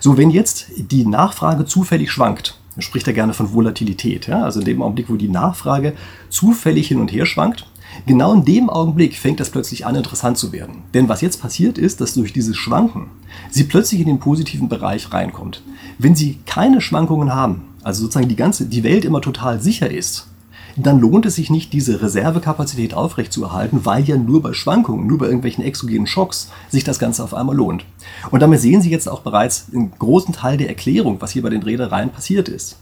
So, 0.00 0.18
wenn 0.18 0.30
jetzt 0.30 0.66
die 0.76 1.06
Nachfrage 1.06 1.64
zufällig 1.64 2.10
schwankt, 2.12 2.58
spricht 2.78 3.06
er 3.06 3.14
gerne 3.14 3.32
von 3.32 3.52
Volatilität. 3.52 4.26
Ja? 4.26 4.42
Also 4.42 4.60
in 4.60 4.66
dem 4.66 4.82
Augenblick, 4.82 5.08
wo 5.08 5.16
die 5.16 5.28
Nachfrage 5.28 5.94
zufällig 6.28 6.88
hin 6.88 7.00
und 7.00 7.12
her 7.12 7.24
schwankt, 7.24 7.66
genau 8.06 8.34
in 8.34 8.44
dem 8.44 8.68
Augenblick 8.68 9.16
fängt 9.16 9.40
das 9.40 9.50
plötzlich 9.50 9.86
an, 9.86 9.94
interessant 9.94 10.36
zu 10.36 10.52
werden. 10.52 10.82
Denn 10.92 11.08
was 11.08 11.22
jetzt 11.22 11.40
passiert 11.40 11.78
ist, 11.78 12.00
dass 12.00 12.14
durch 12.14 12.32
dieses 12.32 12.56
Schwanken 12.56 13.08
sie 13.50 13.64
plötzlich 13.64 14.00
in 14.00 14.06
den 14.06 14.18
positiven 14.18 14.68
Bereich 14.68 15.12
reinkommt. 15.12 15.62
Wenn 15.98 16.14
sie 16.14 16.40
keine 16.44 16.80
Schwankungen 16.80 17.34
haben, 17.34 17.62
also 17.82 18.02
sozusagen 18.02 18.28
die 18.28 18.36
ganze, 18.36 18.66
die 18.66 18.84
Welt 18.84 19.04
immer 19.04 19.20
total 19.20 19.62
sicher 19.62 19.90
ist, 19.90 20.26
dann 20.76 20.98
lohnt 20.98 21.26
es 21.26 21.36
sich 21.36 21.50
nicht, 21.50 21.72
diese 21.72 22.02
Reservekapazität 22.02 22.94
aufrechtzuerhalten, 22.94 23.84
weil 23.84 24.04
ja 24.04 24.16
nur 24.16 24.42
bei 24.42 24.52
Schwankungen, 24.52 25.06
nur 25.06 25.18
bei 25.18 25.26
irgendwelchen 25.26 25.64
exogenen 25.64 26.06
Schocks 26.06 26.50
sich 26.68 26.84
das 26.84 26.98
Ganze 26.98 27.22
auf 27.22 27.34
einmal 27.34 27.56
lohnt. 27.56 27.84
Und 28.30 28.40
damit 28.40 28.60
sehen 28.60 28.82
Sie 28.82 28.90
jetzt 28.90 29.08
auch 29.08 29.20
bereits 29.20 29.66
einen 29.72 29.92
großen 29.98 30.34
Teil 30.34 30.56
der 30.56 30.68
Erklärung, 30.68 31.20
was 31.20 31.30
hier 31.30 31.42
bei 31.42 31.50
den 31.50 31.62
Reedereien 31.62 32.10
passiert 32.10 32.48
ist. 32.48 32.78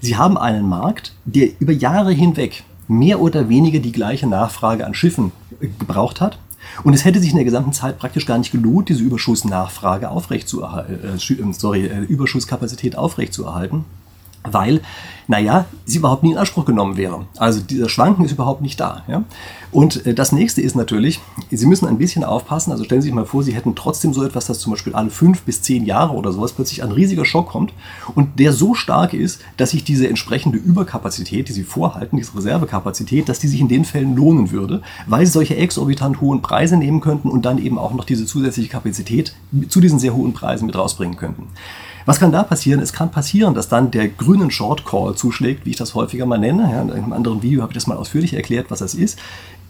Sie 0.00 0.16
haben 0.16 0.36
einen 0.36 0.68
Markt, 0.68 1.14
der 1.24 1.48
über 1.58 1.72
Jahre 1.72 2.12
hinweg 2.12 2.64
mehr 2.88 3.20
oder 3.20 3.48
weniger 3.48 3.78
die 3.78 3.92
gleiche 3.92 4.26
Nachfrage 4.26 4.86
an 4.86 4.94
Schiffen 4.94 5.32
gebraucht 5.78 6.20
hat. 6.20 6.38
Und 6.84 6.94
es 6.94 7.04
hätte 7.04 7.20
sich 7.20 7.30
in 7.30 7.36
der 7.36 7.44
gesamten 7.44 7.72
Zeit 7.72 7.98
praktisch 7.98 8.26
gar 8.26 8.38
nicht 8.38 8.52
gelohnt, 8.52 8.88
diese 8.88 9.02
Überschussnachfrage 9.02 10.10
aufrechtzuerhalten, 10.10 10.98
äh, 11.04 11.52
sorry, 11.52 11.86
äh, 11.86 12.00
Überschusskapazität 12.00 12.96
aufrechtzuerhalten 12.96 13.84
weil, 14.44 14.80
naja, 15.28 15.66
sie 15.84 15.98
überhaupt 15.98 16.22
nie 16.22 16.32
in 16.32 16.38
Anspruch 16.38 16.64
genommen 16.64 16.96
wäre. 16.96 17.26
Also 17.36 17.60
dieser 17.60 17.88
Schwanken 17.88 18.24
ist 18.24 18.32
überhaupt 18.32 18.60
nicht 18.60 18.80
da. 18.80 19.04
Ja? 19.06 19.24
Und 19.70 20.04
äh, 20.04 20.14
das 20.14 20.32
nächste 20.32 20.60
ist 20.60 20.74
natürlich, 20.74 21.20
Sie 21.50 21.66
müssen 21.66 21.86
ein 21.86 21.98
bisschen 21.98 22.24
aufpassen. 22.24 22.72
Also 22.72 22.84
stellen 22.84 23.02
Sie 23.02 23.08
sich 23.08 23.14
mal 23.14 23.24
vor, 23.24 23.42
Sie 23.42 23.54
hätten 23.54 23.74
trotzdem 23.74 24.12
so 24.12 24.24
etwas, 24.24 24.46
dass 24.46 24.58
zum 24.58 24.72
Beispiel 24.72 24.94
alle 24.94 25.10
fünf 25.10 25.42
bis 25.42 25.62
zehn 25.62 25.86
Jahre 25.86 26.14
oder 26.14 26.32
sowas 26.32 26.52
plötzlich 26.52 26.82
ein 26.82 26.92
riesiger 26.92 27.24
Schock 27.24 27.48
kommt 27.48 27.72
und 28.14 28.38
der 28.38 28.52
so 28.52 28.74
stark 28.74 29.14
ist, 29.14 29.40
dass 29.56 29.70
sich 29.70 29.84
diese 29.84 30.08
entsprechende 30.08 30.58
Überkapazität, 30.58 31.48
die 31.48 31.52
Sie 31.52 31.64
vorhalten, 31.64 32.16
diese 32.16 32.36
Reservekapazität, 32.36 33.28
dass 33.28 33.38
die 33.38 33.48
sich 33.48 33.60
in 33.60 33.68
den 33.68 33.84
Fällen 33.84 34.16
lohnen 34.16 34.50
würde, 34.50 34.82
weil 35.06 35.24
Sie 35.24 35.32
solche 35.32 35.56
exorbitant 35.56 36.20
hohen 36.20 36.42
Preise 36.42 36.76
nehmen 36.76 37.00
könnten 37.00 37.28
und 37.28 37.44
dann 37.44 37.58
eben 37.58 37.78
auch 37.78 37.94
noch 37.94 38.04
diese 38.04 38.26
zusätzliche 38.26 38.68
Kapazität 38.68 39.34
zu 39.68 39.80
diesen 39.80 39.98
sehr 39.98 40.14
hohen 40.14 40.32
Preisen 40.32 40.66
mit 40.66 40.76
rausbringen 40.76 41.16
könnten. 41.16 41.48
Was 42.04 42.18
kann 42.18 42.32
da 42.32 42.42
passieren? 42.42 42.80
Es 42.80 42.92
kann 42.92 43.10
passieren, 43.10 43.54
dass 43.54 43.68
dann 43.68 43.90
der 43.90 44.08
grünen 44.08 44.50
Short 44.50 44.84
Call 44.84 45.14
zuschlägt, 45.14 45.66
wie 45.66 45.70
ich 45.70 45.76
das 45.76 45.94
häufiger 45.94 46.26
mal 46.26 46.38
nenne. 46.38 46.70
Ja, 46.70 46.82
in 46.82 46.90
einem 46.90 47.12
anderen 47.12 47.42
Video 47.42 47.62
habe 47.62 47.72
ich 47.72 47.76
das 47.76 47.86
mal 47.86 47.96
ausführlich 47.96 48.34
erklärt, 48.34 48.70
was 48.70 48.80
das 48.80 48.94
ist. 48.94 49.18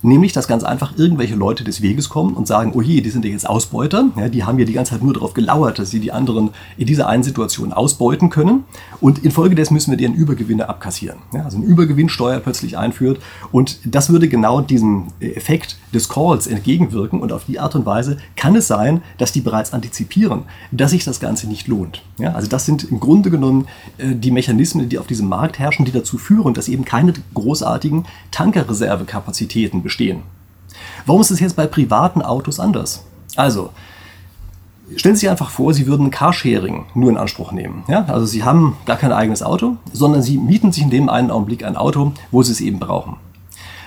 Nämlich, 0.05 0.33
dass 0.33 0.49
ganz 0.49 0.65
einfach 0.65 0.99
irgendwelche 0.99 1.37
Leute 1.37 1.63
des 1.63 1.81
Weges 1.81 2.09
kommen 2.09 2.35
und 2.35 2.49
sagen, 2.49 2.73
oh 2.75 2.83
je, 2.83 3.01
die 3.01 3.11
sind 3.11 3.25
ja 3.25 3.31
jetzt 3.31 3.49
Ausbeuter. 3.49 4.11
Ja, 4.17 4.29
die 4.29 4.43
haben 4.43 4.59
ja 4.59 4.65
die 4.65 4.73
ganze 4.73 4.93
Zeit 4.93 5.03
nur 5.03 5.15
darauf 5.15 5.33
gelauert, 5.33 5.79
dass 5.79 5.91
sie 5.91 6.01
die 6.01 6.11
anderen 6.11 6.51
in 6.77 6.87
dieser 6.87 7.09
einen 7.09 7.23
Situation 7.23 7.73
ausbeuten 7.73 8.29
können. 8.29 8.65
Und 9.01 9.25
infolgedessen 9.25 9.75
müssen 9.75 9.93
wir 9.93 9.97
deren 9.97 10.15
Übergewinne 10.15 10.69
abkassieren. 10.69 11.19
Ja, 11.33 11.45
also 11.45 11.57
eine 11.57 11.67
Übergewinnsteuer 11.67 12.41
plötzlich 12.41 12.77
einführt. 12.77 13.21
Und 13.53 13.79
das 13.85 14.11
würde 14.11 14.29
genau 14.29 14.61
diesem 14.61 15.07
Effekt 15.21 15.77
des 15.95 16.09
Calls 16.09 16.49
entgegenwirken. 16.49 17.21
Und 17.21 17.31
auf 17.31 17.45
die 17.45 17.61
Art 17.61 17.77
und 17.77 17.87
Weise 17.87 18.17
kann 18.35 18.57
es 18.57 18.67
sein, 18.67 19.03
dass 19.19 19.31
die 19.31 19.41
bereits 19.41 19.73
antizipieren, 19.73 20.43
dass 20.73 20.91
sich 20.91 21.05
das 21.05 21.21
Ganze 21.21 21.47
nicht 21.47 21.69
lohnt. 21.69 22.03
Ja, 22.19 22.33
also 22.33 22.49
das 22.49 22.67
sind 22.67 22.83
im 22.91 22.99
Grunde 22.99 23.31
genommen 23.31 23.69
äh, 23.99 24.17
die 24.17 24.33
Mechanismen, 24.33 24.89
die 24.89 24.99
auf 24.99 25.07
diesem 25.07 25.29
Markt 25.29 25.61
herrschen, 25.61 25.85
die 25.85 25.93
dazu 25.93 26.19
führen, 26.19 26.55
dass 26.55 26.67
eben 26.67 26.85
keine 26.85 27.13
großartigen 27.35 28.05
Tankerreservekapazitäten 28.33 29.83
bestehen 29.83 29.92
bestehen. 29.93 30.23
Warum 31.05 31.21
ist 31.21 31.31
es 31.31 31.41
jetzt 31.41 31.57
bei 31.57 31.67
privaten 31.67 32.23
Autos 32.23 32.59
anders? 32.59 33.05
Also, 33.37 33.71
Stellen 34.97 35.15
Sie 35.15 35.21
sich 35.21 35.31
einfach 35.31 35.49
vor, 35.49 35.73
Sie 35.73 35.87
würden 35.87 36.11
Carsharing 36.11 36.85
nur 36.95 37.09
in 37.09 37.17
Anspruch 37.17 37.53
nehmen. 37.53 37.83
Ja? 37.89 38.05
Also 38.09 38.27
Sie 38.27 38.45
haben 38.45 38.77
gar 38.85 38.99
kein 38.99 39.13
eigenes 39.13 39.43
Auto, 39.43 39.77
sondern 39.91 40.21
Sie 40.21 40.37
mieten 40.37 40.71
sich 40.71 40.83
in 40.83 40.91
dem 40.91 41.09
einen 41.09 41.31
Augenblick 41.31 41.65
ein 41.65 41.77
Auto, 41.77 42.13
wo 42.31 42.43
Sie 42.43 42.53
es 42.53 42.61
eben 42.61 42.79
brauchen. 42.79 43.17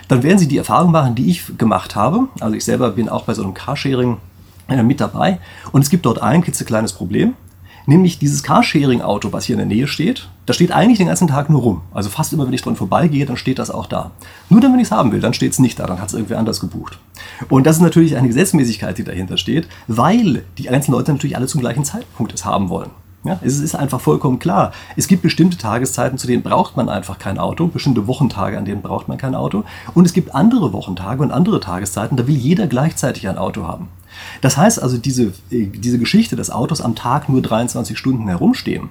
Dann 0.08 0.24
werden 0.24 0.40
Sie 0.40 0.48
die 0.48 0.58
Erfahrung 0.58 0.92
machen, 0.92 1.14
die 1.14 1.30
ich 1.30 1.60
gemacht 1.60 1.96
habe. 1.96 2.28
Also 2.40 2.56
ich 2.56 2.66
selber 2.66 2.90
bin 2.90 3.08
auch 3.08 3.26
bei 3.26 3.36
so 3.36 3.44
einem 3.44 3.54
Carsharing 3.54 4.18
äh, 4.68 4.82
mit 4.82 5.00
dabei. 5.00 5.38
Und 5.72 5.82
es 5.82 5.92
gibt 5.92 6.08
dort 6.08 6.24
ein 6.24 6.42
klitzekleines 6.42 6.94
Problem. 6.94 7.36
Nämlich 7.88 8.18
dieses 8.18 8.42
Carsharing-Auto, 8.42 9.32
was 9.32 9.46
hier 9.46 9.54
in 9.54 9.60
der 9.60 9.68
Nähe 9.68 9.88
steht, 9.88 10.28
das 10.46 10.56
steht 10.56 10.72
eigentlich 10.72 10.98
den 10.98 11.08
ganzen 11.08 11.28
Tag 11.28 11.50
nur 11.50 11.62
rum. 11.62 11.82
Also 11.94 12.10
fast 12.10 12.34
immer, 12.34 12.46
wenn 12.48 12.54
ich 12.54 12.64
dran 12.64 12.76
vorbeigehe, 12.76 13.26
dann 13.26 13.38
steht 13.38 13.60
das 13.60 13.70
auch 13.70 13.86
da. 13.86 14.12
Nur 14.50 14.60
dann, 14.60 14.74
wenn 14.74 14.80
ich 14.80 14.88
es 14.88 14.92
haben 14.92 15.12
will, 15.12 15.20
dann 15.20 15.34
steht 15.34 15.52
es 15.52 15.60
nicht 15.60 15.80
da, 15.80 15.86
dann 15.86 16.00
hat 16.00 16.08
es 16.08 16.14
irgendwer 16.14 16.40
anders 16.40 16.60
gebucht. 16.60 16.98
Und 17.50 17.66
das 17.68 17.78
ist 17.78 17.82
natürlich 17.82 18.16
eine 18.18 18.28
Gesetzmäßigkeit, 18.28 18.98
die 18.98 19.04
dahinter 19.04 19.38
steht, 19.38 19.68
weil 19.88 20.44
die 20.58 20.64
ganzen 20.64 20.92
Leute 20.92 21.12
natürlich 21.12 21.38
alle 21.38 21.48
zum 21.48 21.62
gleichen 21.62 21.84
Zeitpunkt 21.84 22.34
es 22.34 22.46
haben 22.46 22.70
wollen. 22.70 22.90
Ja, 23.26 23.40
es 23.42 23.60
ist 23.60 23.74
einfach 23.74 24.00
vollkommen 24.00 24.38
klar. 24.38 24.72
Es 24.96 25.08
gibt 25.08 25.24
bestimmte 25.24 25.58
Tageszeiten, 25.58 26.20
zu 26.20 26.28
denen 26.28 26.44
braucht 26.44 26.78
man 26.78 26.90
einfach 26.90 27.18
kein 27.18 27.40
Auto, 27.40 27.66
bestimmte 27.66 28.06
Wochentage, 28.06 28.56
an 28.56 28.66
denen 28.66 28.84
braucht 28.84 29.08
man 29.08 29.18
kein 29.18 29.34
Auto. 29.34 29.64
Und 29.96 30.06
es 30.06 30.14
gibt 30.14 30.36
andere 30.36 30.74
Wochentage 30.74 31.24
und 31.24 31.32
andere 31.32 31.60
Tageszeiten, 31.60 32.18
da 32.18 32.28
will 32.28 32.36
jeder 32.36 32.68
gleichzeitig 32.68 33.28
ein 33.28 33.40
Auto 33.40 33.64
haben. 33.64 33.90
Das 34.42 34.58
heißt 34.58 34.82
also, 34.82 35.00
diese, 35.00 35.34
äh, 35.50 35.66
diese 35.66 35.98
Geschichte, 35.98 36.36
dass 36.36 36.52
Autos 36.52 36.82
am 36.82 36.94
Tag 36.94 37.28
nur 37.28 37.42
23 37.42 37.98
Stunden 37.98 38.28
herumstehen, 38.28 38.90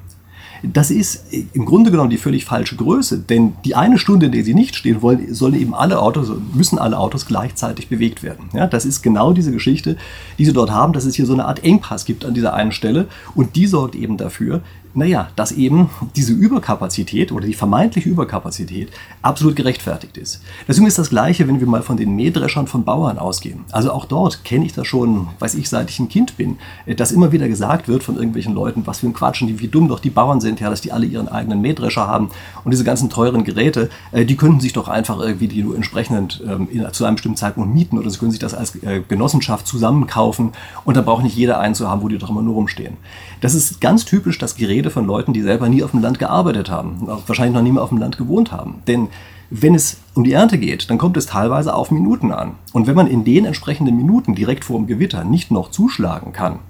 das 0.73 0.91
ist 0.91 1.25
im 1.53 1.65
Grunde 1.65 1.91
genommen 1.91 2.11
die 2.11 2.19
völlig 2.19 2.45
falsche 2.45 2.77
Größe, 2.77 3.19
denn 3.19 3.55
die 3.65 3.75
eine 3.75 3.99
Stunde, 3.99 4.27
in 4.27 4.33
der 4.33 4.45
sie 4.45 4.55
nicht 4.55 4.77
stehen 4.77 5.03
wollen, 5.03 5.33
sollen 5.35 5.55
eben 5.55 5.75
alle 5.75 6.01
Autos, 6.01 6.31
müssen 6.55 6.79
alle 6.79 6.99
Autos 6.99 7.27
gleichzeitig 7.27 7.89
bewegt 7.89 8.23
werden. 8.23 8.49
Ja, 8.53 8.67
das 8.67 8.85
ist 8.85 9.03
genau 9.03 9.33
diese 9.33 9.53
Geschichte, 9.53 9.97
die 10.39 10.45
sie 10.45 10.53
dort 10.53 10.71
haben, 10.71 10.93
dass 10.93 11.05
es 11.05 11.15
hier 11.15 11.27
so 11.27 11.33
eine 11.33 11.45
Art 11.45 11.65
Engpass 11.65 12.05
gibt 12.05 12.25
an 12.25 12.35
dieser 12.35 12.55
einen 12.55 12.73
Stelle 12.73 13.09
und 13.35 13.57
die 13.57 13.67
sorgt 13.67 13.95
eben 13.95 14.17
dafür, 14.17 14.63
naja, 14.95 15.29
dass 15.37 15.53
eben 15.53 15.91
diese 16.17 16.33
Überkapazität 16.33 17.33
oder 17.33 17.47
die 17.47 17.55
vermeintliche 17.55 18.09
Überkapazität 18.09 18.91
absolut 19.23 19.57
gerechtfertigt 19.57 20.17
ist. 20.17 20.41
Deswegen 20.69 20.87
ist 20.87 20.99
das 20.99 21.11
Gleiche, 21.11 21.47
wenn 21.49 21.61
wir 21.61 21.67
mal 21.67 21.83
von 21.83 21.97
den 21.97 22.15
Mähdreschern 22.15 22.67
von 22.67 22.85
Bauern 22.85 23.19
ausgehen. 23.19 23.65
Also 23.73 23.93
auch 23.93 24.05
dort 24.05 24.45
kenne 24.45 24.65
ich 24.65 24.73
das 24.73 24.87
schon, 24.87 25.29
weiß 25.41 25.55
ich, 25.55 25.69
seit 25.69 25.91
ich 25.91 25.99
ein 25.99 26.09
Kind 26.09 26.37
bin, 26.37 26.59
dass 26.97 27.13
immer 27.13 27.33
wieder 27.33 27.49
gesagt 27.49 27.89
wird 27.89 28.03
von 28.03 28.17
irgendwelchen 28.17 28.55
Leuten, 28.55 28.87
was 28.87 29.01
für 29.01 29.07
ein 29.07 29.13
Quatsch 29.13 29.43
und 29.43 29.61
wie 29.61 29.69
dumm 29.69 29.89
doch 29.89 30.01
die 30.01 30.11
Bauern 30.11 30.41
sind, 30.41 30.61
ja, 30.61 30.71
dass 30.71 30.81
die 30.81 30.93
alle 30.93 31.07
ihren 31.07 31.29
eigenen 31.29 31.61
Mähdrescher 31.61 32.07
haben 32.07 32.31
und 32.65 32.71
diese 32.71 32.85
ganzen 32.85 33.11
teuren 33.11 33.45
Geräte, 33.45 33.91
äh, 34.13 34.25
die 34.25 34.37
könnten 34.37 34.61
sich 34.61 34.73
doch 34.73 34.89
einfach 34.89 35.21
irgendwie 35.21 35.49
die 35.49 35.61
entsprechend 35.61 36.43
ähm, 36.47 36.69
zu 36.93 37.05
einem 37.05 37.17
bestimmten 37.17 37.37
Zeitpunkt 37.37 37.75
mieten 37.75 37.99
oder 37.99 38.11
sie 38.11 38.19
können 38.19 38.31
sich 38.31 38.41
das 38.41 38.55
als 38.55 38.77
äh, 38.83 39.03
Genossenschaft 39.07 39.67
zusammenkaufen 39.67 40.53
und 40.85 40.97
da 40.97 41.01
braucht 41.03 41.25
nicht 41.25 41.37
jeder 41.37 41.59
einen 41.59 41.75
zu 41.75 41.89
haben, 41.89 42.03
wo 42.03 42.09
die 42.09 42.19
doch 42.19 42.31
immer 42.31 42.43
nur 42.43 42.55
rumstehen. 42.55 42.97
Das 43.45 43.55
ist 43.55 43.79
ganz 43.79 44.07
typisch 44.07 44.39
das 44.39 44.57
Gerät 44.57 44.71
Rede 44.71 44.91
von 44.91 45.05
Leuten, 45.05 45.35
die 45.35 45.43
selber 45.43 45.69
nie 45.69 45.83
auf 45.83 45.91
dem 45.91 46.01
Land 46.01 46.19
gearbeitet 46.19 46.71
haben, 46.71 47.07
wahrscheinlich 47.27 47.55
noch 47.55 47.61
nie 47.61 47.73
mehr 47.73 47.83
auf 47.83 47.91
dem 47.91 47.99
Land 47.99 48.17
gewohnt 48.17 48.53
haben. 48.53 48.77
Denn 48.87 49.09
wenn 49.51 49.75
es 49.75 49.99
um 50.15 50.25
die 50.25 50.33
Ernte 50.33 50.57
geht, 50.57 50.89
dann 50.89 50.97
kommt 50.97 51.19
es 51.19 51.27
teilweise 51.27 51.75
auf 51.75 51.91
Minuten 51.91 52.33
an. 52.33 52.53
Und 52.73 52.87
wenn 52.87 52.95
man 52.97 53.07
in 53.07 53.23
den 53.23 53.45
entsprechenden 53.45 53.99
Minuten 53.99 54.35
direkt 54.35 54.65
vor 54.65 54.79
dem 54.79 54.87
Gewitter 54.87 55.25
nicht 55.25 55.51
noch 55.51 55.71
zuschlagen 55.71 56.33
kann, 56.33 56.61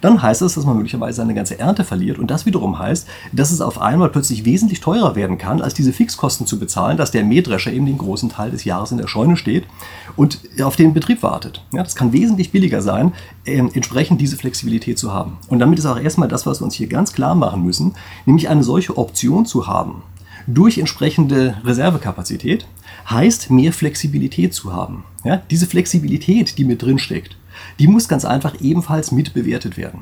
dann 0.00 0.22
heißt 0.22 0.42
das, 0.42 0.54
dass 0.54 0.64
man 0.64 0.76
möglicherweise 0.76 1.22
eine 1.22 1.34
ganze 1.34 1.58
Ernte 1.58 1.84
verliert. 1.84 2.18
Und 2.18 2.30
das 2.30 2.46
wiederum 2.46 2.78
heißt, 2.78 3.06
dass 3.32 3.50
es 3.50 3.60
auf 3.60 3.80
einmal 3.80 4.10
plötzlich 4.10 4.44
wesentlich 4.44 4.80
teurer 4.80 5.16
werden 5.16 5.38
kann, 5.38 5.62
als 5.62 5.74
diese 5.74 5.92
Fixkosten 5.92 6.46
zu 6.46 6.58
bezahlen, 6.58 6.96
dass 6.96 7.10
der 7.10 7.24
Mähdrescher 7.24 7.72
eben 7.72 7.86
den 7.86 7.98
großen 7.98 8.28
Teil 8.28 8.50
des 8.50 8.64
Jahres 8.64 8.92
in 8.92 8.98
der 8.98 9.08
Scheune 9.08 9.36
steht 9.36 9.64
und 10.16 10.40
auf 10.62 10.76
den 10.76 10.94
Betrieb 10.94 11.22
wartet. 11.22 11.64
Ja, 11.72 11.82
das 11.82 11.94
kann 11.94 12.12
wesentlich 12.12 12.52
billiger 12.52 12.82
sein, 12.82 13.12
äh, 13.44 13.58
entsprechend 13.58 14.20
diese 14.20 14.36
Flexibilität 14.36 14.98
zu 14.98 15.12
haben. 15.12 15.38
Und 15.48 15.58
damit 15.58 15.78
ist 15.78 15.86
auch 15.86 15.98
erstmal 15.98 16.28
das, 16.28 16.46
was 16.46 16.60
wir 16.60 16.64
uns 16.64 16.74
hier 16.74 16.88
ganz 16.88 17.12
klar 17.12 17.34
machen 17.34 17.62
müssen, 17.62 17.94
nämlich 18.26 18.48
eine 18.48 18.62
solche 18.62 18.96
Option 18.96 19.46
zu 19.46 19.66
haben 19.66 20.02
durch 20.46 20.78
entsprechende 20.78 21.56
Reservekapazität 21.64 22.66
heißt 23.08 23.50
mehr 23.50 23.72
Flexibilität 23.72 24.54
zu 24.54 24.72
haben. 24.72 25.04
Ja, 25.24 25.42
diese 25.50 25.66
Flexibilität, 25.66 26.58
die 26.58 26.64
mit 26.64 26.82
drin 26.82 26.98
steckt, 26.98 27.36
die 27.78 27.86
muss 27.86 28.08
ganz 28.08 28.24
einfach 28.24 28.60
ebenfalls 28.60 29.12
mitbewertet 29.12 29.76
werden. 29.76 30.00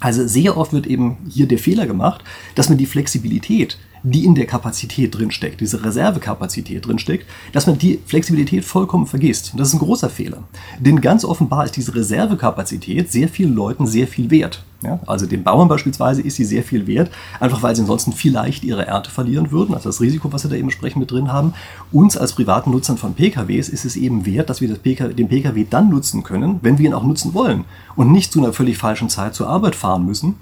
Also 0.00 0.26
sehr 0.26 0.56
oft 0.56 0.72
wird 0.72 0.86
eben 0.86 1.16
hier 1.28 1.46
der 1.46 1.58
Fehler 1.58 1.86
gemacht, 1.86 2.24
dass 2.54 2.68
man 2.68 2.78
die 2.78 2.86
Flexibilität, 2.86 3.78
die 4.04 4.24
in 4.24 4.34
der 4.34 4.46
Kapazität 4.46 5.16
drinsteckt, 5.16 5.60
diese 5.60 5.82
Reservekapazität 5.82 6.86
drinsteckt, 6.86 7.26
dass 7.52 7.66
man 7.66 7.78
die 7.78 7.98
Flexibilität 8.06 8.64
vollkommen 8.64 9.06
vergisst. 9.06 9.52
Und 9.52 9.58
das 9.58 9.68
ist 9.68 9.74
ein 9.74 9.80
großer 9.80 10.10
Fehler. 10.10 10.44
Denn 10.78 11.00
ganz 11.00 11.24
offenbar 11.24 11.64
ist 11.64 11.76
diese 11.76 11.94
Reservekapazität 11.94 13.10
sehr 13.10 13.28
vielen 13.28 13.54
Leuten 13.54 13.86
sehr 13.86 14.06
viel 14.06 14.30
wert. 14.30 14.62
Ja, 14.82 15.00
also 15.06 15.24
den 15.24 15.42
Bauern 15.42 15.68
beispielsweise 15.68 16.20
ist 16.20 16.36
sie 16.36 16.44
sehr 16.44 16.62
viel 16.62 16.86
wert, 16.86 17.10
einfach 17.40 17.62
weil 17.62 17.74
sie 17.74 17.80
ansonsten 17.80 18.12
vielleicht 18.12 18.64
ihre 18.64 18.86
Ernte 18.86 19.10
verlieren 19.10 19.50
würden, 19.50 19.74
also 19.74 19.88
das 19.88 20.02
Risiko, 20.02 20.30
was 20.30 20.42
sie 20.42 20.50
da 20.50 20.56
eben 20.56 20.64
entsprechend 20.64 21.00
mit 21.00 21.10
drin 21.10 21.32
haben. 21.32 21.54
Uns 21.90 22.18
als 22.18 22.34
privaten 22.34 22.70
Nutzern 22.70 22.98
von 22.98 23.14
PKWs 23.14 23.70
ist 23.70 23.86
es 23.86 23.96
eben 23.96 24.26
wert, 24.26 24.50
dass 24.50 24.60
wir 24.60 24.68
PKW, 24.74 25.14
den 25.14 25.28
PKW 25.28 25.64
dann 25.70 25.88
nutzen 25.88 26.22
können, 26.22 26.58
wenn 26.60 26.76
wir 26.76 26.86
ihn 26.86 26.92
auch 26.92 27.04
nutzen 27.04 27.32
wollen 27.32 27.64
und 27.96 28.12
nicht 28.12 28.30
zu 28.30 28.40
einer 28.40 28.52
völlig 28.52 28.76
falschen 28.76 29.08
Zeit 29.08 29.34
zur 29.34 29.48
Arbeit 29.48 29.74
fahren 29.74 30.04
müssen. 30.04 30.34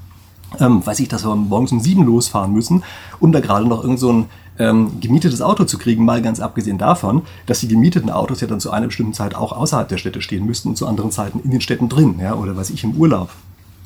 Ähm, 0.60 0.84
weiß 0.84 1.00
ich, 1.00 1.08
dass 1.08 1.24
wir 1.24 1.34
morgens 1.34 1.72
um 1.72 1.80
sieben 1.80 2.04
losfahren 2.04 2.52
müssen, 2.52 2.82
um 3.20 3.32
da 3.32 3.40
gerade 3.40 3.66
noch 3.66 3.82
irgend 3.82 3.98
so 3.98 4.12
ein 4.12 4.26
ähm, 4.58 5.00
gemietetes 5.00 5.42
Auto 5.42 5.64
zu 5.64 5.78
kriegen, 5.78 6.04
mal 6.04 6.22
ganz 6.22 6.40
abgesehen 6.40 6.78
davon, 6.78 7.22
dass 7.46 7.60
die 7.60 7.68
gemieteten 7.68 8.10
Autos 8.10 8.40
ja 8.40 8.46
dann 8.46 8.60
zu 8.60 8.70
einer 8.70 8.86
bestimmten 8.86 9.14
Zeit 9.14 9.34
auch 9.34 9.52
außerhalb 9.52 9.88
der 9.88 9.98
Städte 9.98 10.20
stehen 10.20 10.46
müssten 10.46 10.68
und 10.68 10.76
zu 10.76 10.86
anderen 10.86 11.10
Zeiten 11.10 11.40
in 11.40 11.50
den 11.50 11.60
Städten 11.60 11.88
drin, 11.88 12.16
ja, 12.20 12.34
oder 12.34 12.56
was 12.56 12.70
ich 12.70 12.84
im 12.84 12.92
Urlaub 12.92 13.30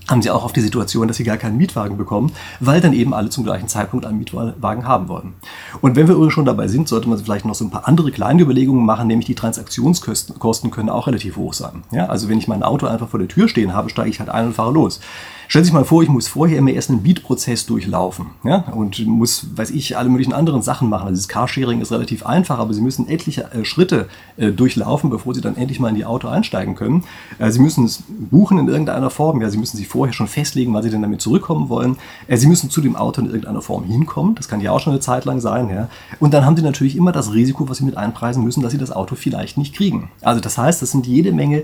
haben 0.08 0.22
sie 0.22 0.30
auch 0.30 0.44
auf 0.44 0.52
die 0.52 0.60
Situation, 0.60 1.08
dass 1.08 1.16
sie 1.16 1.24
gar 1.24 1.36
keinen 1.36 1.56
Mietwagen 1.56 1.96
bekommen, 1.96 2.32
weil 2.60 2.80
dann 2.80 2.92
eben 2.92 3.12
alle 3.12 3.28
zum 3.28 3.44
gleichen 3.44 3.68
Zeitpunkt 3.68 4.06
einen 4.06 4.18
Mietwagen 4.18 4.86
haben 4.86 5.08
wollen. 5.08 5.34
Und 5.80 5.96
wenn 5.96 6.08
wir 6.08 6.30
schon 6.30 6.44
dabei 6.44 6.68
sind, 6.68 6.88
sollte 6.88 7.08
man 7.08 7.18
vielleicht 7.18 7.44
noch 7.44 7.54
so 7.54 7.64
ein 7.64 7.70
paar 7.70 7.88
andere 7.88 8.12
kleine 8.12 8.42
Überlegungen 8.42 8.86
machen, 8.86 9.08
nämlich 9.08 9.26
die 9.26 9.34
Transaktionskosten 9.34 10.70
können 10.70 10.90
auch 10.90 11.06
relativ 11.06 11.36
hoch 11.36 11.54
sein. 11.54 11.82
Ja, 11.90 12.06
also 12.06 12.28
wenn 12.28 12.38
ich 12.38 12.48
mein 12.48 12.62
Auto 12.62 12.86
einfach 12.86 13.08
vor 13.08 13.18
der 13.18 13.28
Tür 13.28 13.48
stehen 13.48 13.74
habe, 13.74 13.90
steige 13.90 14.10
ich 14.10 14.20
halt 14.20 14.30
ein 14.30 14.46
und 14.46 14.54
fahre 14.54 14.72
los. 14.72 15.00
Stellen 15.48 15.64
Sie 15.64 15.68
sich 15.68 15.74
mal 15.74 15.84
vor, 15.84 16.02
ich 16.02 16.08
muss 16.08 16.28
vorher 16.28 16.58
immer 16.58 16.72
erst 16.72 16.90
einen 16.90 17.02
Beat-Prozess 17.02 17.66
durchlaufen 17.66 18.26
ja? 18.44 18.64
und 18.74 19.04
muss, 19.06 19.46
weiß 19.54 19.70
ich, 19.70 19.96
alle 19.96 20.08
möglichen 20.08 20.32
anderen 20.32 20.62
Sachen 20.62 20.88
machen. 20.88 21.06
Also 21.06 21.20
das 21.20 21.28
Carsharing 21.28 21.80
ist 21.80 21.92
relativ 21.92 22.26
einfach, 22.26 22.58
aber 22.58 22.74
Sie 22.74 22.80
müssen 22.80 23.08
etliche 23.08 23.50
äh, 23.52 23.64
Schritte 23.64 24.08
äh, 24.36 24.50
durchlaufen, 24.50 25.08
bevor 25.10 25.34
Sie 25.34 25.40
dann 25.40 25.56
endlich 25.56 25.78
mal 25.78 25.88
in 25.90 25.94
die 25.94 26.04
Auto 26.04 26.28
einsteigen 26.28 26.74
können. 26.74 27.04
Äh, 27.38 27.50
Sie 27.50 27.60
müssen 27.60 27.84
es 27.84 28.02
buchen 28.08 28.58
in 28.58 28.68
irgendeiner 28.68 29.10
Form. 29.10 29.40
Ja, 29.40 29.48
Sie 29.48 29.58
müssen 29.58 29.76
sich 29.76 29.86
vorher 29.88 30.12
schon 30.12 30.26
festlegen, 30.26 30.74
wann 30.74 30.82
Sie 30.82 30.90
denn 30.90 31.02
damit 31.02 31.20
zurückkommen 31.20 31.68
wollen. 31.68 31.96
Äh, 32.26 32.36
Sie 32.36 32.48
müssen 32.48 32.68
zu 32.70 32.80
dem 32.80 32.96
Auto 32.96 33.20
in 33.20 33.26
irgendeiner 33.26 33.62
Form 33.62 33.84
hinkommen. 33.84 34.34
Das 34.34 34.48
kann 34.48 34.60
ja 34.60 34.72
auch 34.72 34.80
schon 34.80 34.92
eine 34.92 35.00
Zeit 35.00 35.24
lang 35.24 35.40
sein. 35.40 35.68
Ja? 35.70 35.88
Und 36.18 36.34
dann 36.34 36.44
haben 36.44 36.56
Sie 36.56 36.62
natürlich 36.62 36.96
immer 36.96 37.12
das 37.12 37.32
Risiko, 37.32 37.68
was 37.68 37.78
Sie 37.78 37.84
mit 37.84 37.96
einpreisen 37.96 38.42
müssen, 38.42 38.62
dass 38.62 38.72
Sie 38.72 38.78
das 38.78 38.90
Auto 38.90 39.14
vielleicht 39.14 39.58
nicht 39.58 39.74
kriegen. 39.74 40.10
Also 40.22 40.40
das 40.40 40.58
heißt, 40.58 40.82
das 40.82 40.90
sind 40.90 41.06
jede 41.06 41.32
Menge 41.32 41.62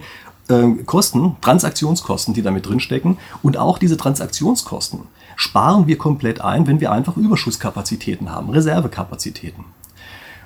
äh, 0.53 0.83
Kosten, 0.85 1.37
Transaktionskosten, 1.41 2.35
die 2.35 2.43
damit 2.43 2.67
drinstecken. 2.67 3.19
Und 3.43 3.57
auch 3.57 3.79
diese 3.79 3.97
Transaktionskosten 3.97 5.01
sparen 5.37 5.87
wir 5.87 5.99
komplett 5.99 6.41
ein, 6.41 6.67
wenn 6.67 6.81
wir 6.81 6.93
einfach 6.93 7.17
Überschusskapazitäten 7.17 8.31
haben, 8.31 8.51
Reservekapazitäten. 8.51 9.65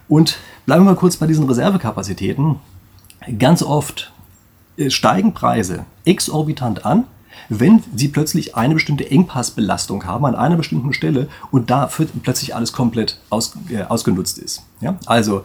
Und 0.08 0.38
bleiben 0.66 0.84
wir 0.84 0.92
mal 0.92 0.96
kurz 0.96 1.16
bei 1.16 1.26
diesen 1.26 1.46
Reservekapazitäten. 1.46 2.56
Ganz 3.38 3.62
oft 3.62 4.12
äh, 4.76 4.90
steigen 4.90 5.34
Preise 5.34 5.84
exorbitant 6.04 6.86
an, 6.86 7.04
wenn 7.48 7.82
sie 7.94 8.08
plötzlich 8.08 8.56
eine 8.56 8.74
bestimmte 8.74 9.10
Engpassbelastung 9.10 10.04
haben 10.06 10.24
an 10.24 10.34
einer 10.34 10.56
bestimmten 10.56 10.92
Stelle 10.92 11.28
und 11.50 11.70
da 11.70 11.88
plötzlich 12.22 12.54
alles 12.54 12.72
komplett 12.72 13.18
aus, 13.30 13.56
äh, 13.70 13.82
ausgenutzt 13.82 14.38
ist. 14.38 14.64
Ja? 14.80 14.98
Also 15.06 15.42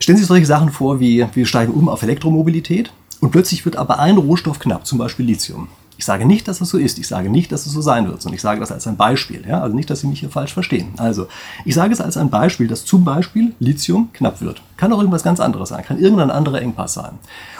stellen 0.00 0.16
Sie 0.16 0.22
sich 0.22 0.28
solche 0.28 0.46
Sachen 0.46 0.70
vor, 0.70 1.00
wie 1.00 1.26
wir 1.32 1.46
steigen 1.46 1.72
um 1.72 1.88
auf 1.88 2.02
Elektromobilität 2.02 2.92
und 3.20 3.30
plötzlich 3.30 3.64
wird 3.64 3.76
aber 3.76 3.98
ein 3.98 4.16
Rohstoff 4.16 4.58
knapp, 4.58 4.86
zum 4.86 4.98
Beispiel 4.98 5.26
Lithium. 5.26 5.68
Ich 5.98 6.04
sage 6.04 6.26
nicht, 6.26 6.46
dass 6.46 6.58
das 6.58 6.68
so 6.68 6.76
ist. 6.76 6.98
Ich 6.98 7.08
sage 7.08 7.30
nicht, 7.30 7.50
dass 7.52 7.64
es 7.64 7.72
so 7.72 7.80
sein 7.80 8.06
wird, 8.06 8.20
sondern 8.20 8.36
ich 8.36 8.42
sage 8.42 8.60
das 8.60 8.70
als 8.70 8.86
ein 8.86 8.98
Beispiel. 8.98 9.44
Ja? 9.48 9.62
Also 9.62 9.74
nicht, 9.74 9.88
dass 9.88 10.00
Sie 10.00 10.06
mich 10.06 10.20
hier 10.20 10.28
falsch 10.28 10.52
verstehen. 10.52 10.88
Also, 10.98 11.26
ich 11.64 11.74
sage 11.74 11.92
es 11.92 12.02
als 12.02 12.18
ein 12.18 12.28
Beispiel, 12.28 12.68
dass 12.68 12.84
zum 12.84 13.04
Beispiel 13.04 13.54
Lithium 13.60 14.10
knapp 14.12 14.42
wird. 14.42 14.60
Kann 14.76 14.92
auch 14.92 14.98
irgendwas 14.98 15.22
ganz 15.22 15.40
anderes 15.40 15.70
sein, 15.70 15.84
kann 15.84 15.98
irgendein 15.98 16.30
anderer 16.30 16.60
Engpass 16.60 16.92
sein. 16.92 17.12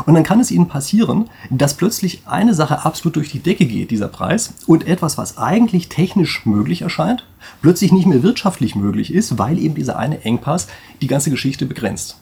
Und 0.04 0.12
dann 0.12 0.22
kann 0.22 0.40
es 0.40 0.50
Ihnen 0.50 0.68
passieren, 0.68 1.30
dass 1.48 1.74
plötzlich 1.74 2.22
eine 2.26 2.52
Sache 2.52 2.84
absolut 2.84 3.16
durch 3.16 3.30
die 3.30 3.38
Decke 3.38 3.64
geht, 3.64 3.90
dieser 3.90 4.08
Preis, 4.08 4.52
und 4.66 4.86
etwas, 4.86 5.16
was 5.16 5.38
eigentlich 5.38 5.88
technisch 5.88 6.44
möglich 6.44 6.82
erscheint, 6.82 7.24
plötzlich 7.62 7.90
nicht 7.90 8.06
mehr 8.06 8.22
wirtschaftlich 8.22 8.74
möglich 8.74 9.14
ist, 9.14 9.38
weil 9.38 9.58
eben 9.58 9.74
dieser 9.74 9.98
eine 9.98 10.22
Engpass 10.24 10.66
die 11.00 11.06
ganze 11.06 11.30
Geschichte 11.30 11.64
begrenzt. 11.64 12.16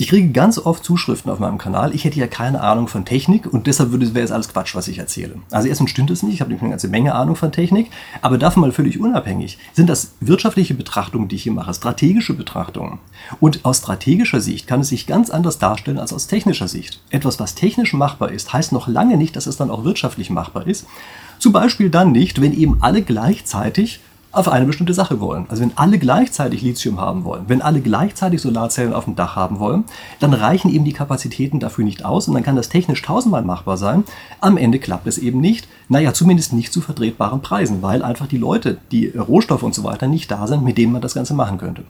Ich 0.00 0.08
kriege 0.08 0.30
ganz 0.30 0.56
oft 0.56 0.82
Zuschriften 0.82 1.30
auf 1.30 1.40
meinem 1.40 1.58
Kanal. 1.58 1.94
Ich 1.94 2.04
hätte 2.04 2.18
ja 2.18 2.26
keine 2.26 2.62
Ahnung 2.62 2.88
von 2.88 3.04
Technik 3.04 3.44
und 3.44 3.66
deshalb 3.66 3.92
wäre 3.92 4.24
es 4.24 4.30
alles 4.30 4.48
Quatsch, 4.48 4.74
was 4.74 4.88
ich 4.88 4.96
erzähle. 4.96 5.34
Also 5.50 5.68
erstens 5.68 5.90
stimmt 5.90 6.10
es 6.10 6.22
nicht. 6.22 6.32
Ich 6.32 6.40
habe 6.40 6.48
nämlich 6.48 6.62
eine 6.62 6.70
ganze 6.70 6.88
Menge 6.88 7.14
Ahnung 7.14 7.36
von 7.36 7.52
Technik. 7.52 7.90
Aber 8.22 8.38
davon 8.38 8.62
mal 8.62 8.72
völlig 8.72 8.98
unabhängig 8.98 9.58
sind 9.74 9.90
das 9.90 10.12
wirtschaftliche 10.20 10.72
Betrachtungen, 10.72 11.28
die 11.28 11.36
ich 11.36 11.42
hier 11.42 11.52
mache, 11.52 11.74
strategische 11.74 12.32
Betrachtungen. 12.32 12.98
Und 13.40 13.66
aus 13.66 13.80
strategischer 13.80 14.40
Sicht 14.40 14.66
kann 14.66 14.80
es 14.80 14.88
sich 14.88 15.06
ganz 15.06 15.28
anders 15.28 15.58
darstellen 15.58 15.98
als 15.98 16.14
aus 16.14 16.28
technischer 16.28 16.66
Sicht. 16.66 17.02
Etwas, 17.10 17.38
was 17.38 17.54
technisch 17.54 17.92
machbar 17.92 18.30
ist, 18.30 18.54
heißt 18.54 18.72
noch 18.72 18.88
lange 18.88 19.18
nicht, 19.18 19.36
dass 19.36 19.46
es 19.46 19.58
dann 19.58 19.70
auch 19.70 19.84
wirtschaftlich 19.84 20.30
machbar 20.30 20.66
ist. 20.66 20.86
Zum 21.38 21.52
Beispiel 21.52 21.90
dann 21.90 22.12
nicht, 22.12 22.40
wenn 22.40 22.54
eben 22.54 22.78
alle 22.80 23.02
gleichzeitig 23.02 24.00
auf 24.32 24.48
eine 24.48 24.66
bestimmte 24.66 24.94
Sache 24.94 25.20
wollen. 25.20 25.46
Also 25.48 25.62
wenn 25.62 25.76
alle 25.76 25.98
gleichzeitig 25.98 26.62
Lithium 26.62 27.00
haben 27.00 27.24
wollen, 27.24 27.44
wenn 27.48 27.62
alle 27.62 27.80
gleichzeitig 27.80 28.40
Solarzellen 28.40 28.92
auf 28.92 29.04
dem 29.04 29.16
Dach 29.16 29.34
haben 29.34 29.58
wollen, 29.58 29.84
dann 30.20 30.32
reichen 30.32 30.70
eben 30.70 30.84
die 30.84 30.92
Kapazitäten 30.92 31.58
dafür 31.58 31.84
nicht 31.84 32.04
aus 32.04 32.28
und 32.28 32.34
dann 32.34 32.44
kann 32.44 32.56
das 32.56 32.68
technisch 32.68 33.02
tausendmal 33.02 33.42
machbar 33.42 33.76
sein. 33.76 34.04
Am 34.40 34.56
Ende 34.56 34.78
klappt 34.78 35.06
es 35.08 35.18
eben 35.18 35.40
nicht. 35.40 35.66
Naja, 35.88 36.14
zumindest 36.14 36.52
nicht 36.52 36.72
zu 36.72 36.80
vertretbaren 36.80 37.42
Preisen, 37.42 37.82
weil 37.82 38.02
einfach 38.02 38.28
die 38.28 38.38
Leute, 38.38 38.78
die 38.92 39.08
Rohstoffe 39.08 39.64
und 39.64 39.74
so 39.74 39.82
weiter 39.82 40.06
nicht 40.06 40.30
da 40.30 40.46
sind, 40.46 40.62
mit 40.62 40.78
denen 40.78 40.92
man 40.92 41.02
das 41.02 41.14
Ganze 41.14 41.34
machen 41.34 41.58
könnte. 41.58 41.82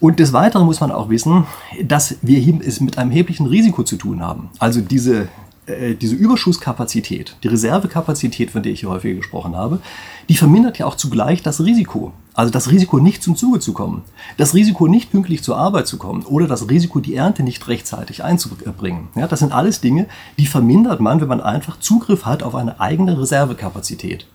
Und 0.00 0.20
des 0.20 0.32
Weiteren 0.32 0.64
muss 0.64 0.80
man 0.80 0.92
auch 0.92 1.08
wissen, 1.10 1.44
dass 1.82 2.16
wir 2.22 2.38
hier 2.38 2.60
es 2.64 2.80
mit 2.80 2.98
einem 2.98 3.10
erheblichen 3.10 3.46
Risiko 3.46 3.82
zu 3.82 3.96
tun 3.96 4.22
haben. 4.22 4.48
Also 4.58 4.80
diese 4.80 5.28
äh, 5.68 5.94
diese 5.94 6.14
Überschusskapazität, 6.14 7.36
die 7.42 7.48
Reservekapazität, 7.48 8.50
von 8.50 8.62
der 8.62 8.72
ich 8.72 8.80
hier 8.80 8.88
häufig 8.88 9.16
gesprochen 9.16 9.56
habe, 9.56 9.80
die 10.28 10.36
vermindert 10.36 10.78
ja 10.78 10.86
auch 10.86 10.96
zugleich 10.96 11.42
das 11.42 11.60
Risiko. 11.60 12.12
Also 12.34 12.52
das 12.52 12.70
Risiko, 12.70 12.98
nicht 12.98 13.22
zum 13.22 13.34
Zuge 13.34 13.58
zu 13.58 13.72
kommen, 13.72 14.02
das 14.36 14.54
Risiko, 14.54 14.86
nicht 14.86 15.10
pünktlich 15.10 15.42
zur 15.42 15.56
Arbeit 15.56 15.88
zu 15.88 15.98
kommen 15.98 16.22
oder 16.22 16.46
das 16.46 16.70
Risiko, 16.70 17.00
die 17.00 17.16
Ernte 17.16 17.42
nicht 17.42 17.66
rechtzeitig 17.66 18.22
einzubringen. 18.22 19.08
Ja, 19.16 19.26
das 19.26 19.40
sind 19.40 19.52
alles 19.52 19.80
Dinge, 19.80 20.06
die 20.38 20.46
vermindert 20.46 21.00
man, 21.00 21.20
wenn 21.20 21.28
man 21.28 21.40
einfach 21.40 21.80
Zugriff 21.80 22.26
hat 22.26 22.42
auf 22.42 22.54
eine 22.54 22.80
eigene 22.80 23.20
Reservekapazität. 23.20 24.26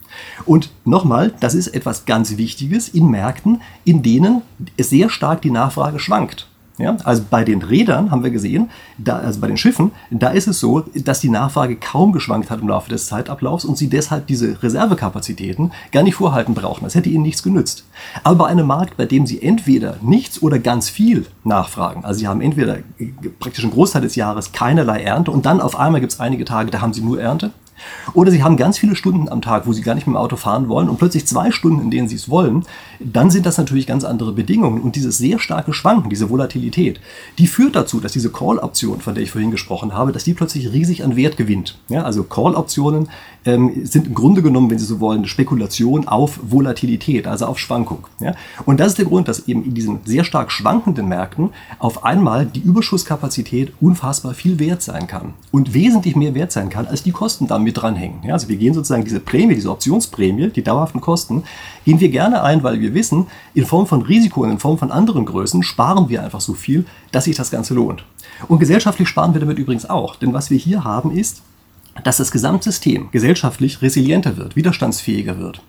Und 0.45 0.69
nochmal, 0.85 1.33
das 1.39 1.55
ist 1.55 1.67
etwas 1.67 2.05
ganz 2.05 2.37
Wichtiges 2.37 2.89
in 2.89 3.07
Märkten, 3.07 3.61
in 3.85 4.03
denen 4.03 4.41
sehr 4.77 5.09
stark 5.09 5.41
die 5.41 5.51
Nachfrage 5.51 5.99
schwankt. 5.99 6.47
Ja, 6.79 6.97
also 7.03 7.23
bei 7.29 7.43
den 7.43 7.61
Rädern 7.61 8.09
haben 8.09 8.23
wir 8.23 8.31
gesehen, 8.31 8.71
da, 8.97 9.17
also 9.17 9.39
bei 9.39 9.47
den 9.47 9.57
Schiffen, 9.57 9.91
da 10.09 10.29
ist 10.29 10.47
es 10.47 10.59
so, 10.59 10.79
dass 10.95 11.19
die 11.19 11.29
Nachfrage 11.29 11.75
kaum 11.75 12.11
geschwankt 12.13 12.49
hat 12.49 12.61
im 12.61 12.67
Laufe 12.67 12.89
des 12.89 13.05
Zeitablaufs 13.05 13.63
und 13.63 13.77
sie 13.77 13.89
deshalb 13.89 14.25
diese 14.25 14.63
Reservekapazitäten 14.63 15.71
gar 15.91 16.01
nicht 16.01 16.15
vorhalten 16.15 16.55
brauchen. 16.55 16.83
Das 16.83 16.95
hätte 16.95 17.09
ihnen 17.09 17.21
nichts 17.21 17.43
genützt. 17.43 17.85
Aber 18.23 18.45
bei 18.45 18.47
einem 18.47 18.65
Markt, 18.65 18.97
bei 18.97 19.05
dem 19.05 19.27
sie 19.27 19.43
entweder 19.43 19.97
nichts 20.01 20.41
oder 20.41 20.57
ganz 20.57 20.89
viel 20.89 21.27
nachfragen, 21.43 22.05
also 22.05 22.19
sie 22.19 22.27
haben 22.27 22.41
entweder 22.41 22.77
praktisch 23.39 23.63
einen 23.63 23.73
Großteil 23.73 24.01
des 24.01 24.15
Jahres 24.15 24.51
keinerlei 24.51 25.03
Ernte 25.03 25.29
und 25.29 25.45
dann 25.45 25.61
auf 25.61 25.79
einmal 25.79 26.01
gibt 26.01 26.13
es 26.13 26.19
einige 26.19 26.43
Tage, 26.43 26.71
da 26.71 26.81
haben 26.81 26.93
sie 26.93 27.01
nur 27.01 27.21
Ernte, 27.21 27.51
oder 28.13 28.31
Sie 28.31 28.43
haben 28.43 28.57
ganz 28.57 28.77
viele 28.77 28.95
Stunden 28.95 29.29
am 29.29 29.41
Tag, 29.41 29.67
wo 29.67 29.73
Sie 29.73 29.81
gar 29.81 29.95
nicht 29.95 30.07
mit 30.07 30.15
dem 30.15 30.17
Auto 30.17 30.35
fahren 30.35 30.69
wollen 30.69 30.89
und 30.89 30.97
plötzlich 30.97 31.25
zwei 31.25 31.51
Stunden, 31.51 31.81
in 31.81 31.91
denen 31.91 32.07
Sie 32.07 32.15
es 32.15 32.29
wollen, 32.29 32.65
dann 32.99 33.31
sind 33.31 33.45
das 33.45 33.57
natürlich 33.57 33.87
ganz 33.87 34.03
andere 34.03 34.33
Bedingungen. 34.33 34.81
Und 34.81 34.95
dieses 34.95 35.17
sehr 35.17 35.39
starke 35.39 35.73
Schwanken, 35.73 36.09
diese 36.09 36.29
Volatilität, 36.29 36.99
die 37.37 37.47
führt 37.47 37.75
dazu, 37.75 37.99
dass 37.99 38.13
diese 38.13 38.31
Call-Option, 38.31 39.01
von 39.01 39.15
der 39.15 39.23
ich 39.23 39.31
vorhin 39.31 39.51
gesprochen 39.51 39.93
habe, 39.93 40.11
dass 40.11 40.23
die 40.23 40.33
plötzlich 40.33 40.71
riesig 40.71 41.03
an 41.03 41.15
Wert 41.15 41.37
gewinnt. 41.37 41.77
Ja, 41.89 42.03
also 42.03 42.23
Call-Optionen 42.23 43.09
ähm, 43.45 43.85
sind 43.85 44.07
im 44.07 44.13
Grunde 44.13 44.41
genommen, 44.41 44.69
wenn 44.69 44.79
Sie 44.79 44.85
so 44.85 44.99
wollen, 44.99 45.25
Spekulation 45.25 46.07
auf 46.07 46.39
Volatilität, 46.43 47.27
also 47.27 47.45
auf 47.45 47.59
Schwankung. 47.59 48.07
Ja? 48.19 48.35
Und 48.65 48.79
das 48.79 48.89
ist 48.89 48.97
der 48.97 49.05
Grund, 49.05 49.27
dass 49.27 49.47
eben 49.47 49.63
in 49.63 49.73
diesen 49.73 49.99
sehr 50.05 50.23
stark 50.23 50.51
schwankenden 50.51 51.07
Märkten 51.07 51.49
auf 51.79 52.03
einmal 52.03 52.45
die 52.45 52.61
Überschusskapazität 52.61 53.73
unfassbar 53.81 54.33
viel 54.33 54.59
wert 54.59 54.81
sein 54.81 55.07
kann 55.07 55.33
und 55.51 55.73
wesentlich 55.73 56.15
mehr 56.15 56.35
wert 56.35 56.51
sein 56.51 56.69
kann, 56.69 56.87
als 56.87 57.03
die 57.03 57.11
Kosten 57.11 57.47
damit 57.47 57.62
dranhängen. 57.71 58.23
Ja? 58.23 58.33
Also 58.33 58.49
wir 58.49 58.57
gehen 58.57 58.73
sozusagen 58.73 59.05
diese 59.05 59.19
Prämie, 59.19 59.55
diese 59.55 59.71
Optionsprämie, 59.71 60.49
die 60.49 60.63
dauerhaften 60.63 60.99
Kosten, 60.99 61.43
gehen 61.85 61.99
wir 61.99 62.09
gerne 62.09 62.43
ein, 62.43 62.63
weil 62.63 62.81
wir 62.81 62.93
wissen, 62.93 63.27
in 63.53 63.65
Form 63.65 63.87
von 63.87 64.01
Risiko 64.01 64.41
und 64.41 64.51
in 64.51 64.59
Form 64.59 64.77
von 64.77 64.91
anderen 64.91 65.25
Größen 65.25 65.63
sparen 65.63 66.09
wir 66.09 66.23
einfach 66.23 66.41
so 66.41 66.53
viel, 66.53 66.85
dass 67.11 67.25
sich 67.25 67.35
das 67.35 67.51
Ganze 67.51 67.73
lohnt. 67.73 68.03
Und 68.47 68.59
gesellschaftlich 68.59 69.07
sparen 69.07 69.33
wir 69.33 69.39
damit 69.39 69.59
übrigens 69.59 69.89
auch, 69.89 70.15
denn 70.15 70.33
was 70.33 70.49
wir 70.49 70.57
hier 70.57 70.83
haben 70.83 71.15
ist, 71.15 71.41
dass 72.03 72.17
das 72.17 72.31
Gesamtsystem 72.31 73.09
gesellschaftlich 73.11 73.81
resilienter 73.81 74.37
wird, 74.37 74.55
widerstandsfähiger 74.55 75.37
wird. 75.37 75.61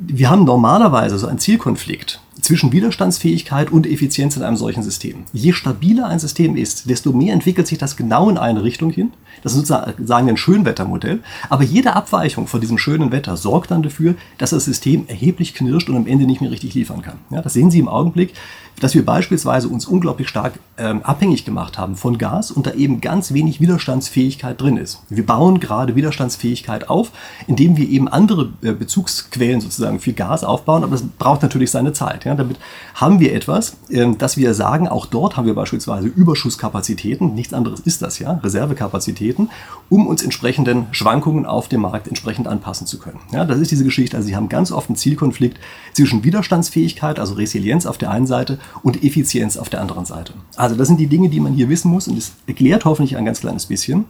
Wir 0.00 0.30
haben 0.30 0.44
normalerweise 0.44 1.18
so 1.18 1.26
einen 1.26 1.40
Zielkonflikt 1.40 2.20
zwischen 2.40 2.70
Widerstandsfähigkeit 2.70 3.72
und 3.72 3.84
Effizienz 3.84 4.36
in 4.36 4.44
einem 4.44 4.56
solchen 4.56 4.84
System. 4.84 5.24
Je 5.32 5.52
stabiler 5.52 6.06
ein 6.06 6.20
System 6.20 6.56
ist, 6.56 6.88
desto 6.88 7.12
mehr 7.12 7.34
entwickelt 7.34 7.66
sich 7.66 7.78
das 7.78 7.96
genau 7.96 8.30
in 8.30 8.38
eine 8.38 8.62
Richtung 8.62 8.90
hin. 8.90 9.10
Das 9.42 9.54
ist 9.54 9.66
sozusagen 9.66 10.28
ein 10.28 10.36
Schönwettermodell. 10.36 11.20
Aber 11.48 11.64
jede 11.64 11.96
Abweichung 11.96 12.46
von 12.46 12.60
diesem 12.60 12.78
schönen 12.78 13.10
Wetter 13.10 13.36
sorgt 13.36 13.72
dann 13.72 13.82
dafür, 13.82 14.14
dass 14.38 14.50
das 14.50 14.64
System 14.64 15.04
erheblich 15.08 15.54
knirscht 15.54 15.88
und 15.88 15.96
am 15.96 16.06
Ende 16.06 16.26
nicht 16.26 16.40
mehr 16.40 16.50
richtig 16.50 16.74
liefern 16.74 17.02
kann. 17.02 17.18
Ja, 17.30 17.42
das 17.42 17.54
sehen 17.54 17.72
Sie 17.72 17.80
im 17.80 17.88
Augenblick 17.88 18.34
dass 18.80 18.94
wir 18.94 19.04
beispielsweise 19.04 19.68
uns 19.68 19.86
unglaublich 19.86 20.28
stark 20.28 20.54
ähm, 20.76 21.02
abhängig 21.02 21.44
gemacht 21.44 21.78
haben 21.78 21.96
von 21.96 22.18
Gas 22.18 22.50
und 22.50 22.66
da 22.66 22.72
eben 22.72 23.00
ganz 23.00 23.32
wenig 23.32 23.60
Widerstandsfähigkeit 23.60 24.60
drin 24.60 24.76
ist. 24.76 25.02
Wir 25.08 25.26
bauen 25.26 25.60
gerade 25.60 25.96
Widerstandsfähigkeit 25.96 26.88
auf, 26.88 27.10
indem 27.46 27.76
wir 27.76 27.88
eben 27.88 28.08
andere 28.08 28.50
äh, 28.62 28.72
Bezugsquellen 28.72 29.60
sozusagen 29.60 30.00
für 30.00 30.12
Gas 30.12 30.44
aufbauen, 30.44 30.84
aber 30.84 30.92
das 30.92 31.02
braucht 31.02 31.42
natürlich 31.42 31.70
seine 31.70 31.92
Zeit. 31.92 32.24
Ja? 32.24 32.34
Damit 32.34 32.58
haben 32.94 33.20
wir 33.20 33.34
etwas, 33.34 33.76
äh, 33.90 34.14
dass 34.16 34.36
wir 34.36 34.54
sagen, 34.54 34.88
auch 34.88 35.06
dort 35.06 35.36
haben 35.36 35.46
wir 35.46 35.54
beispielsweise 35.54 36.08
Überschusskapazitäten, 36.08 37.34
nichts 37.34 37.54
anderes 37.54 37.80
ist 37.80 38.02
das 38.02 38.18
ja, 38.18 38.32
Reservekapazitäten, 38.32 39.50
um 39.88 40.06
uns 40.06 40.22
entsprechenden 40.22 40.86
Schwankungen 40.92 41.46
auf 41.46 41.68
dem 41.68 41.80
Markt 41.80 42.08
entsprechend 42.08 42.46
anpassen 42.46 42.86
zu 42.86 42.98
können. 42.98 43.20
Ja? 43.32 43.44
Das 43.44 43.58
ist 43.58 43.70
diese 43.70 43.84
Geschichte. 43.84 44.16
Also 44.16 44.28
Sie 44.28 44.36
haben 44.36 44.48
ganz 44.48 44.72
oft 44.72 44.88
einen 44.88 44.96
Zielkonflikt 44.96 45.58
zwischen 45.92 46.24
Widerstandsfähigkeit, 46.24 47.18
also 47.18 47.34
Resilienz 47.34 47.86
auf 47.86 47.98
der 47.98 48.10
einen 48.10 48.26
Seite 48.26 48.58
und 48.82 49.02
Effizienz 49.02 49.56
auf 49.56 49.68
der 49.68 49.80
anderen 49.80 50.04
Seite. 50.04 50.34
Also 50.56 50.76
das 50.76 50.88
sind 50.88 50.98
die 51.00 51.06
Dinge, 51.06 51.28
die 51.28 51.40
man 51.40 51.54
hier 51.54 51.68
wissen 51.68 51.90
muss 51.90 52.08
und 52.08 52.16
es 52.16 52.32
erklärt 52.46 52.84
hoffentlich 52.84 53.16
ein 53.16 53.24
ganz 53.24 53.40
kleines 53.40 53.66
bisschen, 53.66 54.04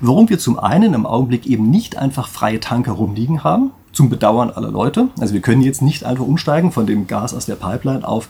warum 0.00 0.28
wir 0.28 0.38
zum 0.38 0.58
einen 0.58 0.94
im 0.94 1.06
Augenblick 1.06 1.46
eben 1.46 1.70
nicht 1.70 1.96
einfach 1.96 2.28
freie 2.28 2.60
Tanker 2.60 2.92
rumliegen 2.92 3.44
haben, 3.44 3.70
zum 3.92 4.08
Bedauern 4.08 4.50
aller 4.50 4.70
Leute. 4.70 5.08
Also 5.20 5.34
wir 5.34 5.40
können 5.40 5.62
jetzt 5.62 5.82
nicht 5.82 6.04
einfach 6.04 6.24
umsteigen 6.24 6.72
von 6.72 6.86
dem 6.86 7.06
Gas 7.06 7.34
aus 7.34 7.46
der 7.46 7.56
Pipeline 7.56 8.06
auf 8.06 8.28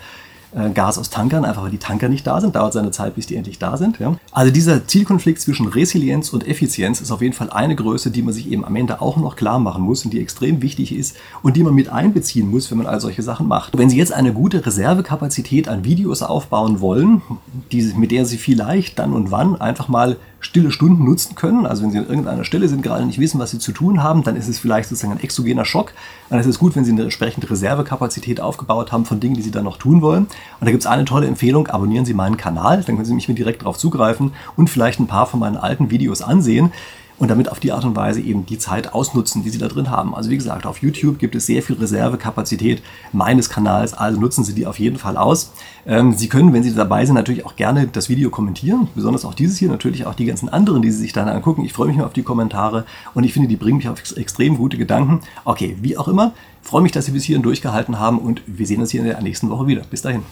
Gas 0.74 0.98
aus 0.98 1.08
Tankern, 1.08 1.44
einfach 1.44 1.62
weil 1.62 1.70
die 1.70 1.78
Tanker 1.78 2.08
nicht 2.08 2.26
da 2.26 2.40
sind. 2.40 2.54
Dauert 2.56 2.72
seine 2.72 2.90
Zeit, 2.90 3.14
bis 3.14 3.26
die 3.26 3.36
endlich 3.36 3.58
da 3.58 3.76
sind. 3.76 3.98
Ja. 3.98 4.16
Also 4.32 4.52
dieser 4.52 4.86
Zielkonflikt 4.86 5.40
zwischen 5.40 5.66
Resilienz 5.66 6.30
und 6.30 6.46
Effizienz 6.46 7.00
ist 7.00 7.10
auf 7.10 7.22
jeden 7.22 7.32
Fall 7.32 7.50
eine 7.50 7.74
Größe, 7.74 8.10
die 8.10 8.22
man 8.22 8.34
sich 8.34 8.50
eben 8.50 8.64
am 8.64 8.76
Ende 8.76 9.00
auch 9.00 9.16
noch 9.16 9.36
klar 9.36 9.58
machen 9.58 9.82
muss 9.82 10.04
und 10.04 10.12
die 10.12 10.20
extrem 10.20 10.60
wichtig 10.60 10.94
ist 10.94 11.16
und 11.42 11.56
die 11.56 11.62
man 11.62 11.74
mit 11.74 11.88
einbeziehen 11.88 12.50
muss, 12.50 12.70
wenn 12.70 12.78
man 12.78 12.86
all 12.86 13.00
solche 13.00 13.22
Sachen 13.22 13.48
macht. 13.48 13.76
Wenn 13.78 13.88
Sie 13.88 13.96
jetzt 13.96 14.12
eine 14.12 14.32
gute 14.32 14.64
Reservekapazität 14.64 15.68
an 15.68 15.84
Videos 15.84 16.22
aufbauen 16.22 16.80
wollen, 16.80 17.22
die, 17.70 17.82
mit 17.96 18.10
der 18.10 18.26
Sie 18.26 18.36
vielleicht 18.36 18.98
dann 18.98 19.14
und 19.14 19.30
wann 19.30 19.58
einfach 19.60 19.88
mal 19.88 20.16
stille 20.42 20.70
Stunden 20.70 21.04
nutzen 21.04 21.34
können. 21.34 21.64
Also 21.64 21.82
wenn 21.82 21.92
Sie 21.92 21.98
an 21.98 22.06
irgendeiner 22.06 22.44
Stelle 22.44 22.68
sind, 22.68 22.82
gerade 22.82 23.06
nicht 23.06 23.18
wissen, 23.18 23.40
was 23.40 23.52
Sie 23.52 23.58
zu 23.58 23.72
tun 23.72 24.02
haben, 24.02 24.22
dann 24.24 24.36
ist 24.36 24.48
es 24.48 24.58
vielleicht 24.58 24.88
sozusagen 24.88 25.14
ein 25.14 25.20
exogener 25.20 25.64
Schock. 25.64 25.92
Dann 26.28 26.38
ist 26.38 26.46
es 26.46 26.58
gut, 26.58 26.76
wenn 26.76 26.84
Sie 26.84 26.92
eine 26.92 27.04
entsprechende 27.04 27.48
Reservekapazität 27.48 28.40
aufgebaut 28.40 28.92
haben 28.92 29.06
von 29.06 29.20
Dingen, 29.20 29.34
die 29.34 29.42
Sie 29.42 29.50
dann 29.50 29.64
noch 29.64 29.78
tun 29.78 30.02
wollen. 30.02 30.24
Und 30.24 30.30
da 30.66 30.70
gibt 30.70 30.82
es 30.82 30.86
eine 30.86 31.04
tolle 31.04 31.26
Empfehlung, 31.26 31.68
abonnieren 31.68 32.04
Sie 32.04 32.14
meinen 32.14 32.36
Kanal, 32.36 32.82
dann 32.82 32.96
können 32.96 33.06
Sie 33.06 33.14
mich 33.14 33.28
mir 33.28 33.34
direkt 33.34 33.62
darauf 33.62 33.78
zugreifen 33.78 34.32
und 34.56 34.68
vielleicht 34.68 35.00
ein 35.00 35.06
paar 35.06 35.26
von 35.26 35.40
meinen 35.40 35.56
alten 35.56 35.90
Videos 35.90 36.20
ansehen 36.20 36.72
und 37.22 37.28
damit 37.28 37.48
auf 37.52 37.60
die 37.60 37.70
Art 37.70 37.84
und 37.84 37.94
Weise 37.94 38.20
eben 38.20 38.46
die 38.46 38.58
Zeit 38.58 38.94
ausnutzen, 38.94 39.44
die 39.44 39.50
Sie 39.50 39.58
da 39.58 39.68
drin 39.68 39.90
haben. 39.90 40.12
Also 40.12 40.28
wie 40.28 40.36
gesagt, 40.36 40.66
auf 40.66 40.78
YouTube 40.78 41.20
gibt 41.20 41.36
es 41.36 41.46
sehr 41.46 41.62
viel 41.62 41.76
Reservekapazität 41.76 42.82
meines 43.12 43.48
Kanals, 43.48 43.94
also 43.94 44.18
nutzen 44.18 44.42
Sie 44.42 44.54
die 44.54 44.66
auf 44.66 44.80
jeden 44.80 44.98
Fall 44.98 45.16
aus. 45.16 45.52
Ähm, 45.86 46.14
Sie 46.14 46.28
können, 46.28 46.52
wenn 46.52 46.64
Sie 46.64 46.74
dabei 46.74 47.06
sind, 47.06 47.14
natürlich 47.14 47.46
auch 47.46 47.54
gerne 47.54 47.86
das 47.86 48.08
Video 48.08 48.28
kommentieren, 48.30 48.88
besonders 48.96 49.24
auch 49.24 49.34
dieses 49.34 49.56
hier, 49.58 49.68
natürlich 49.68 50.04
auch 50.04 50.14
die 50.14 50.24
ganzen 50.24 50.48
anderen, 50.48 50.82
die 50.82 50.90
Sie 50.90 50.98
sich 50.98 51.12
dann 51.12 51.28
angucken. 51.28 51.64
Ich 51.64 51.72
freue 51.72 51.86
mich 51.86 51.96
mal 51.96 52.06
auf 52.06 52.12
die 52.12 52.24
Kommentare 52.24 52.86
und 53.14 53.22
ich 53.22 53.32
finde, 53.32 53.48
die 53.48 53.56
bringen 53.56 53.76
mich 53.76 53.88
auf 53.88 54.00
extrem 54.16 54.56
gute 54.56 54.76
Gedanken. 54.76 55.20
Okay, 55.44 55.76
wie 55.80 55.96
auch 55.96 56.08
immer, 56.08 56.32
freue 56.60 56.82
mich, 56.82 56.90
dass 56.90 57.06
Sie 57.06 57.12
bis 57.12 57.22
hierhin 57.22 57.44
durchgehalten 57.44 58.00
haben 58.00 58.18
und 58.18 58.42
wir 58.48 58.66
sehen 58.66 58.80
uns 58.80 58.90
hier 58.90 59.00
in 59.00 59.06
der 59.06 59.22
nächsten 59.22 59.48
Woche 59.48 59.68
wieder. 59.68 59.82
Bis 59.88 60.02
dahin. 60.02 60.24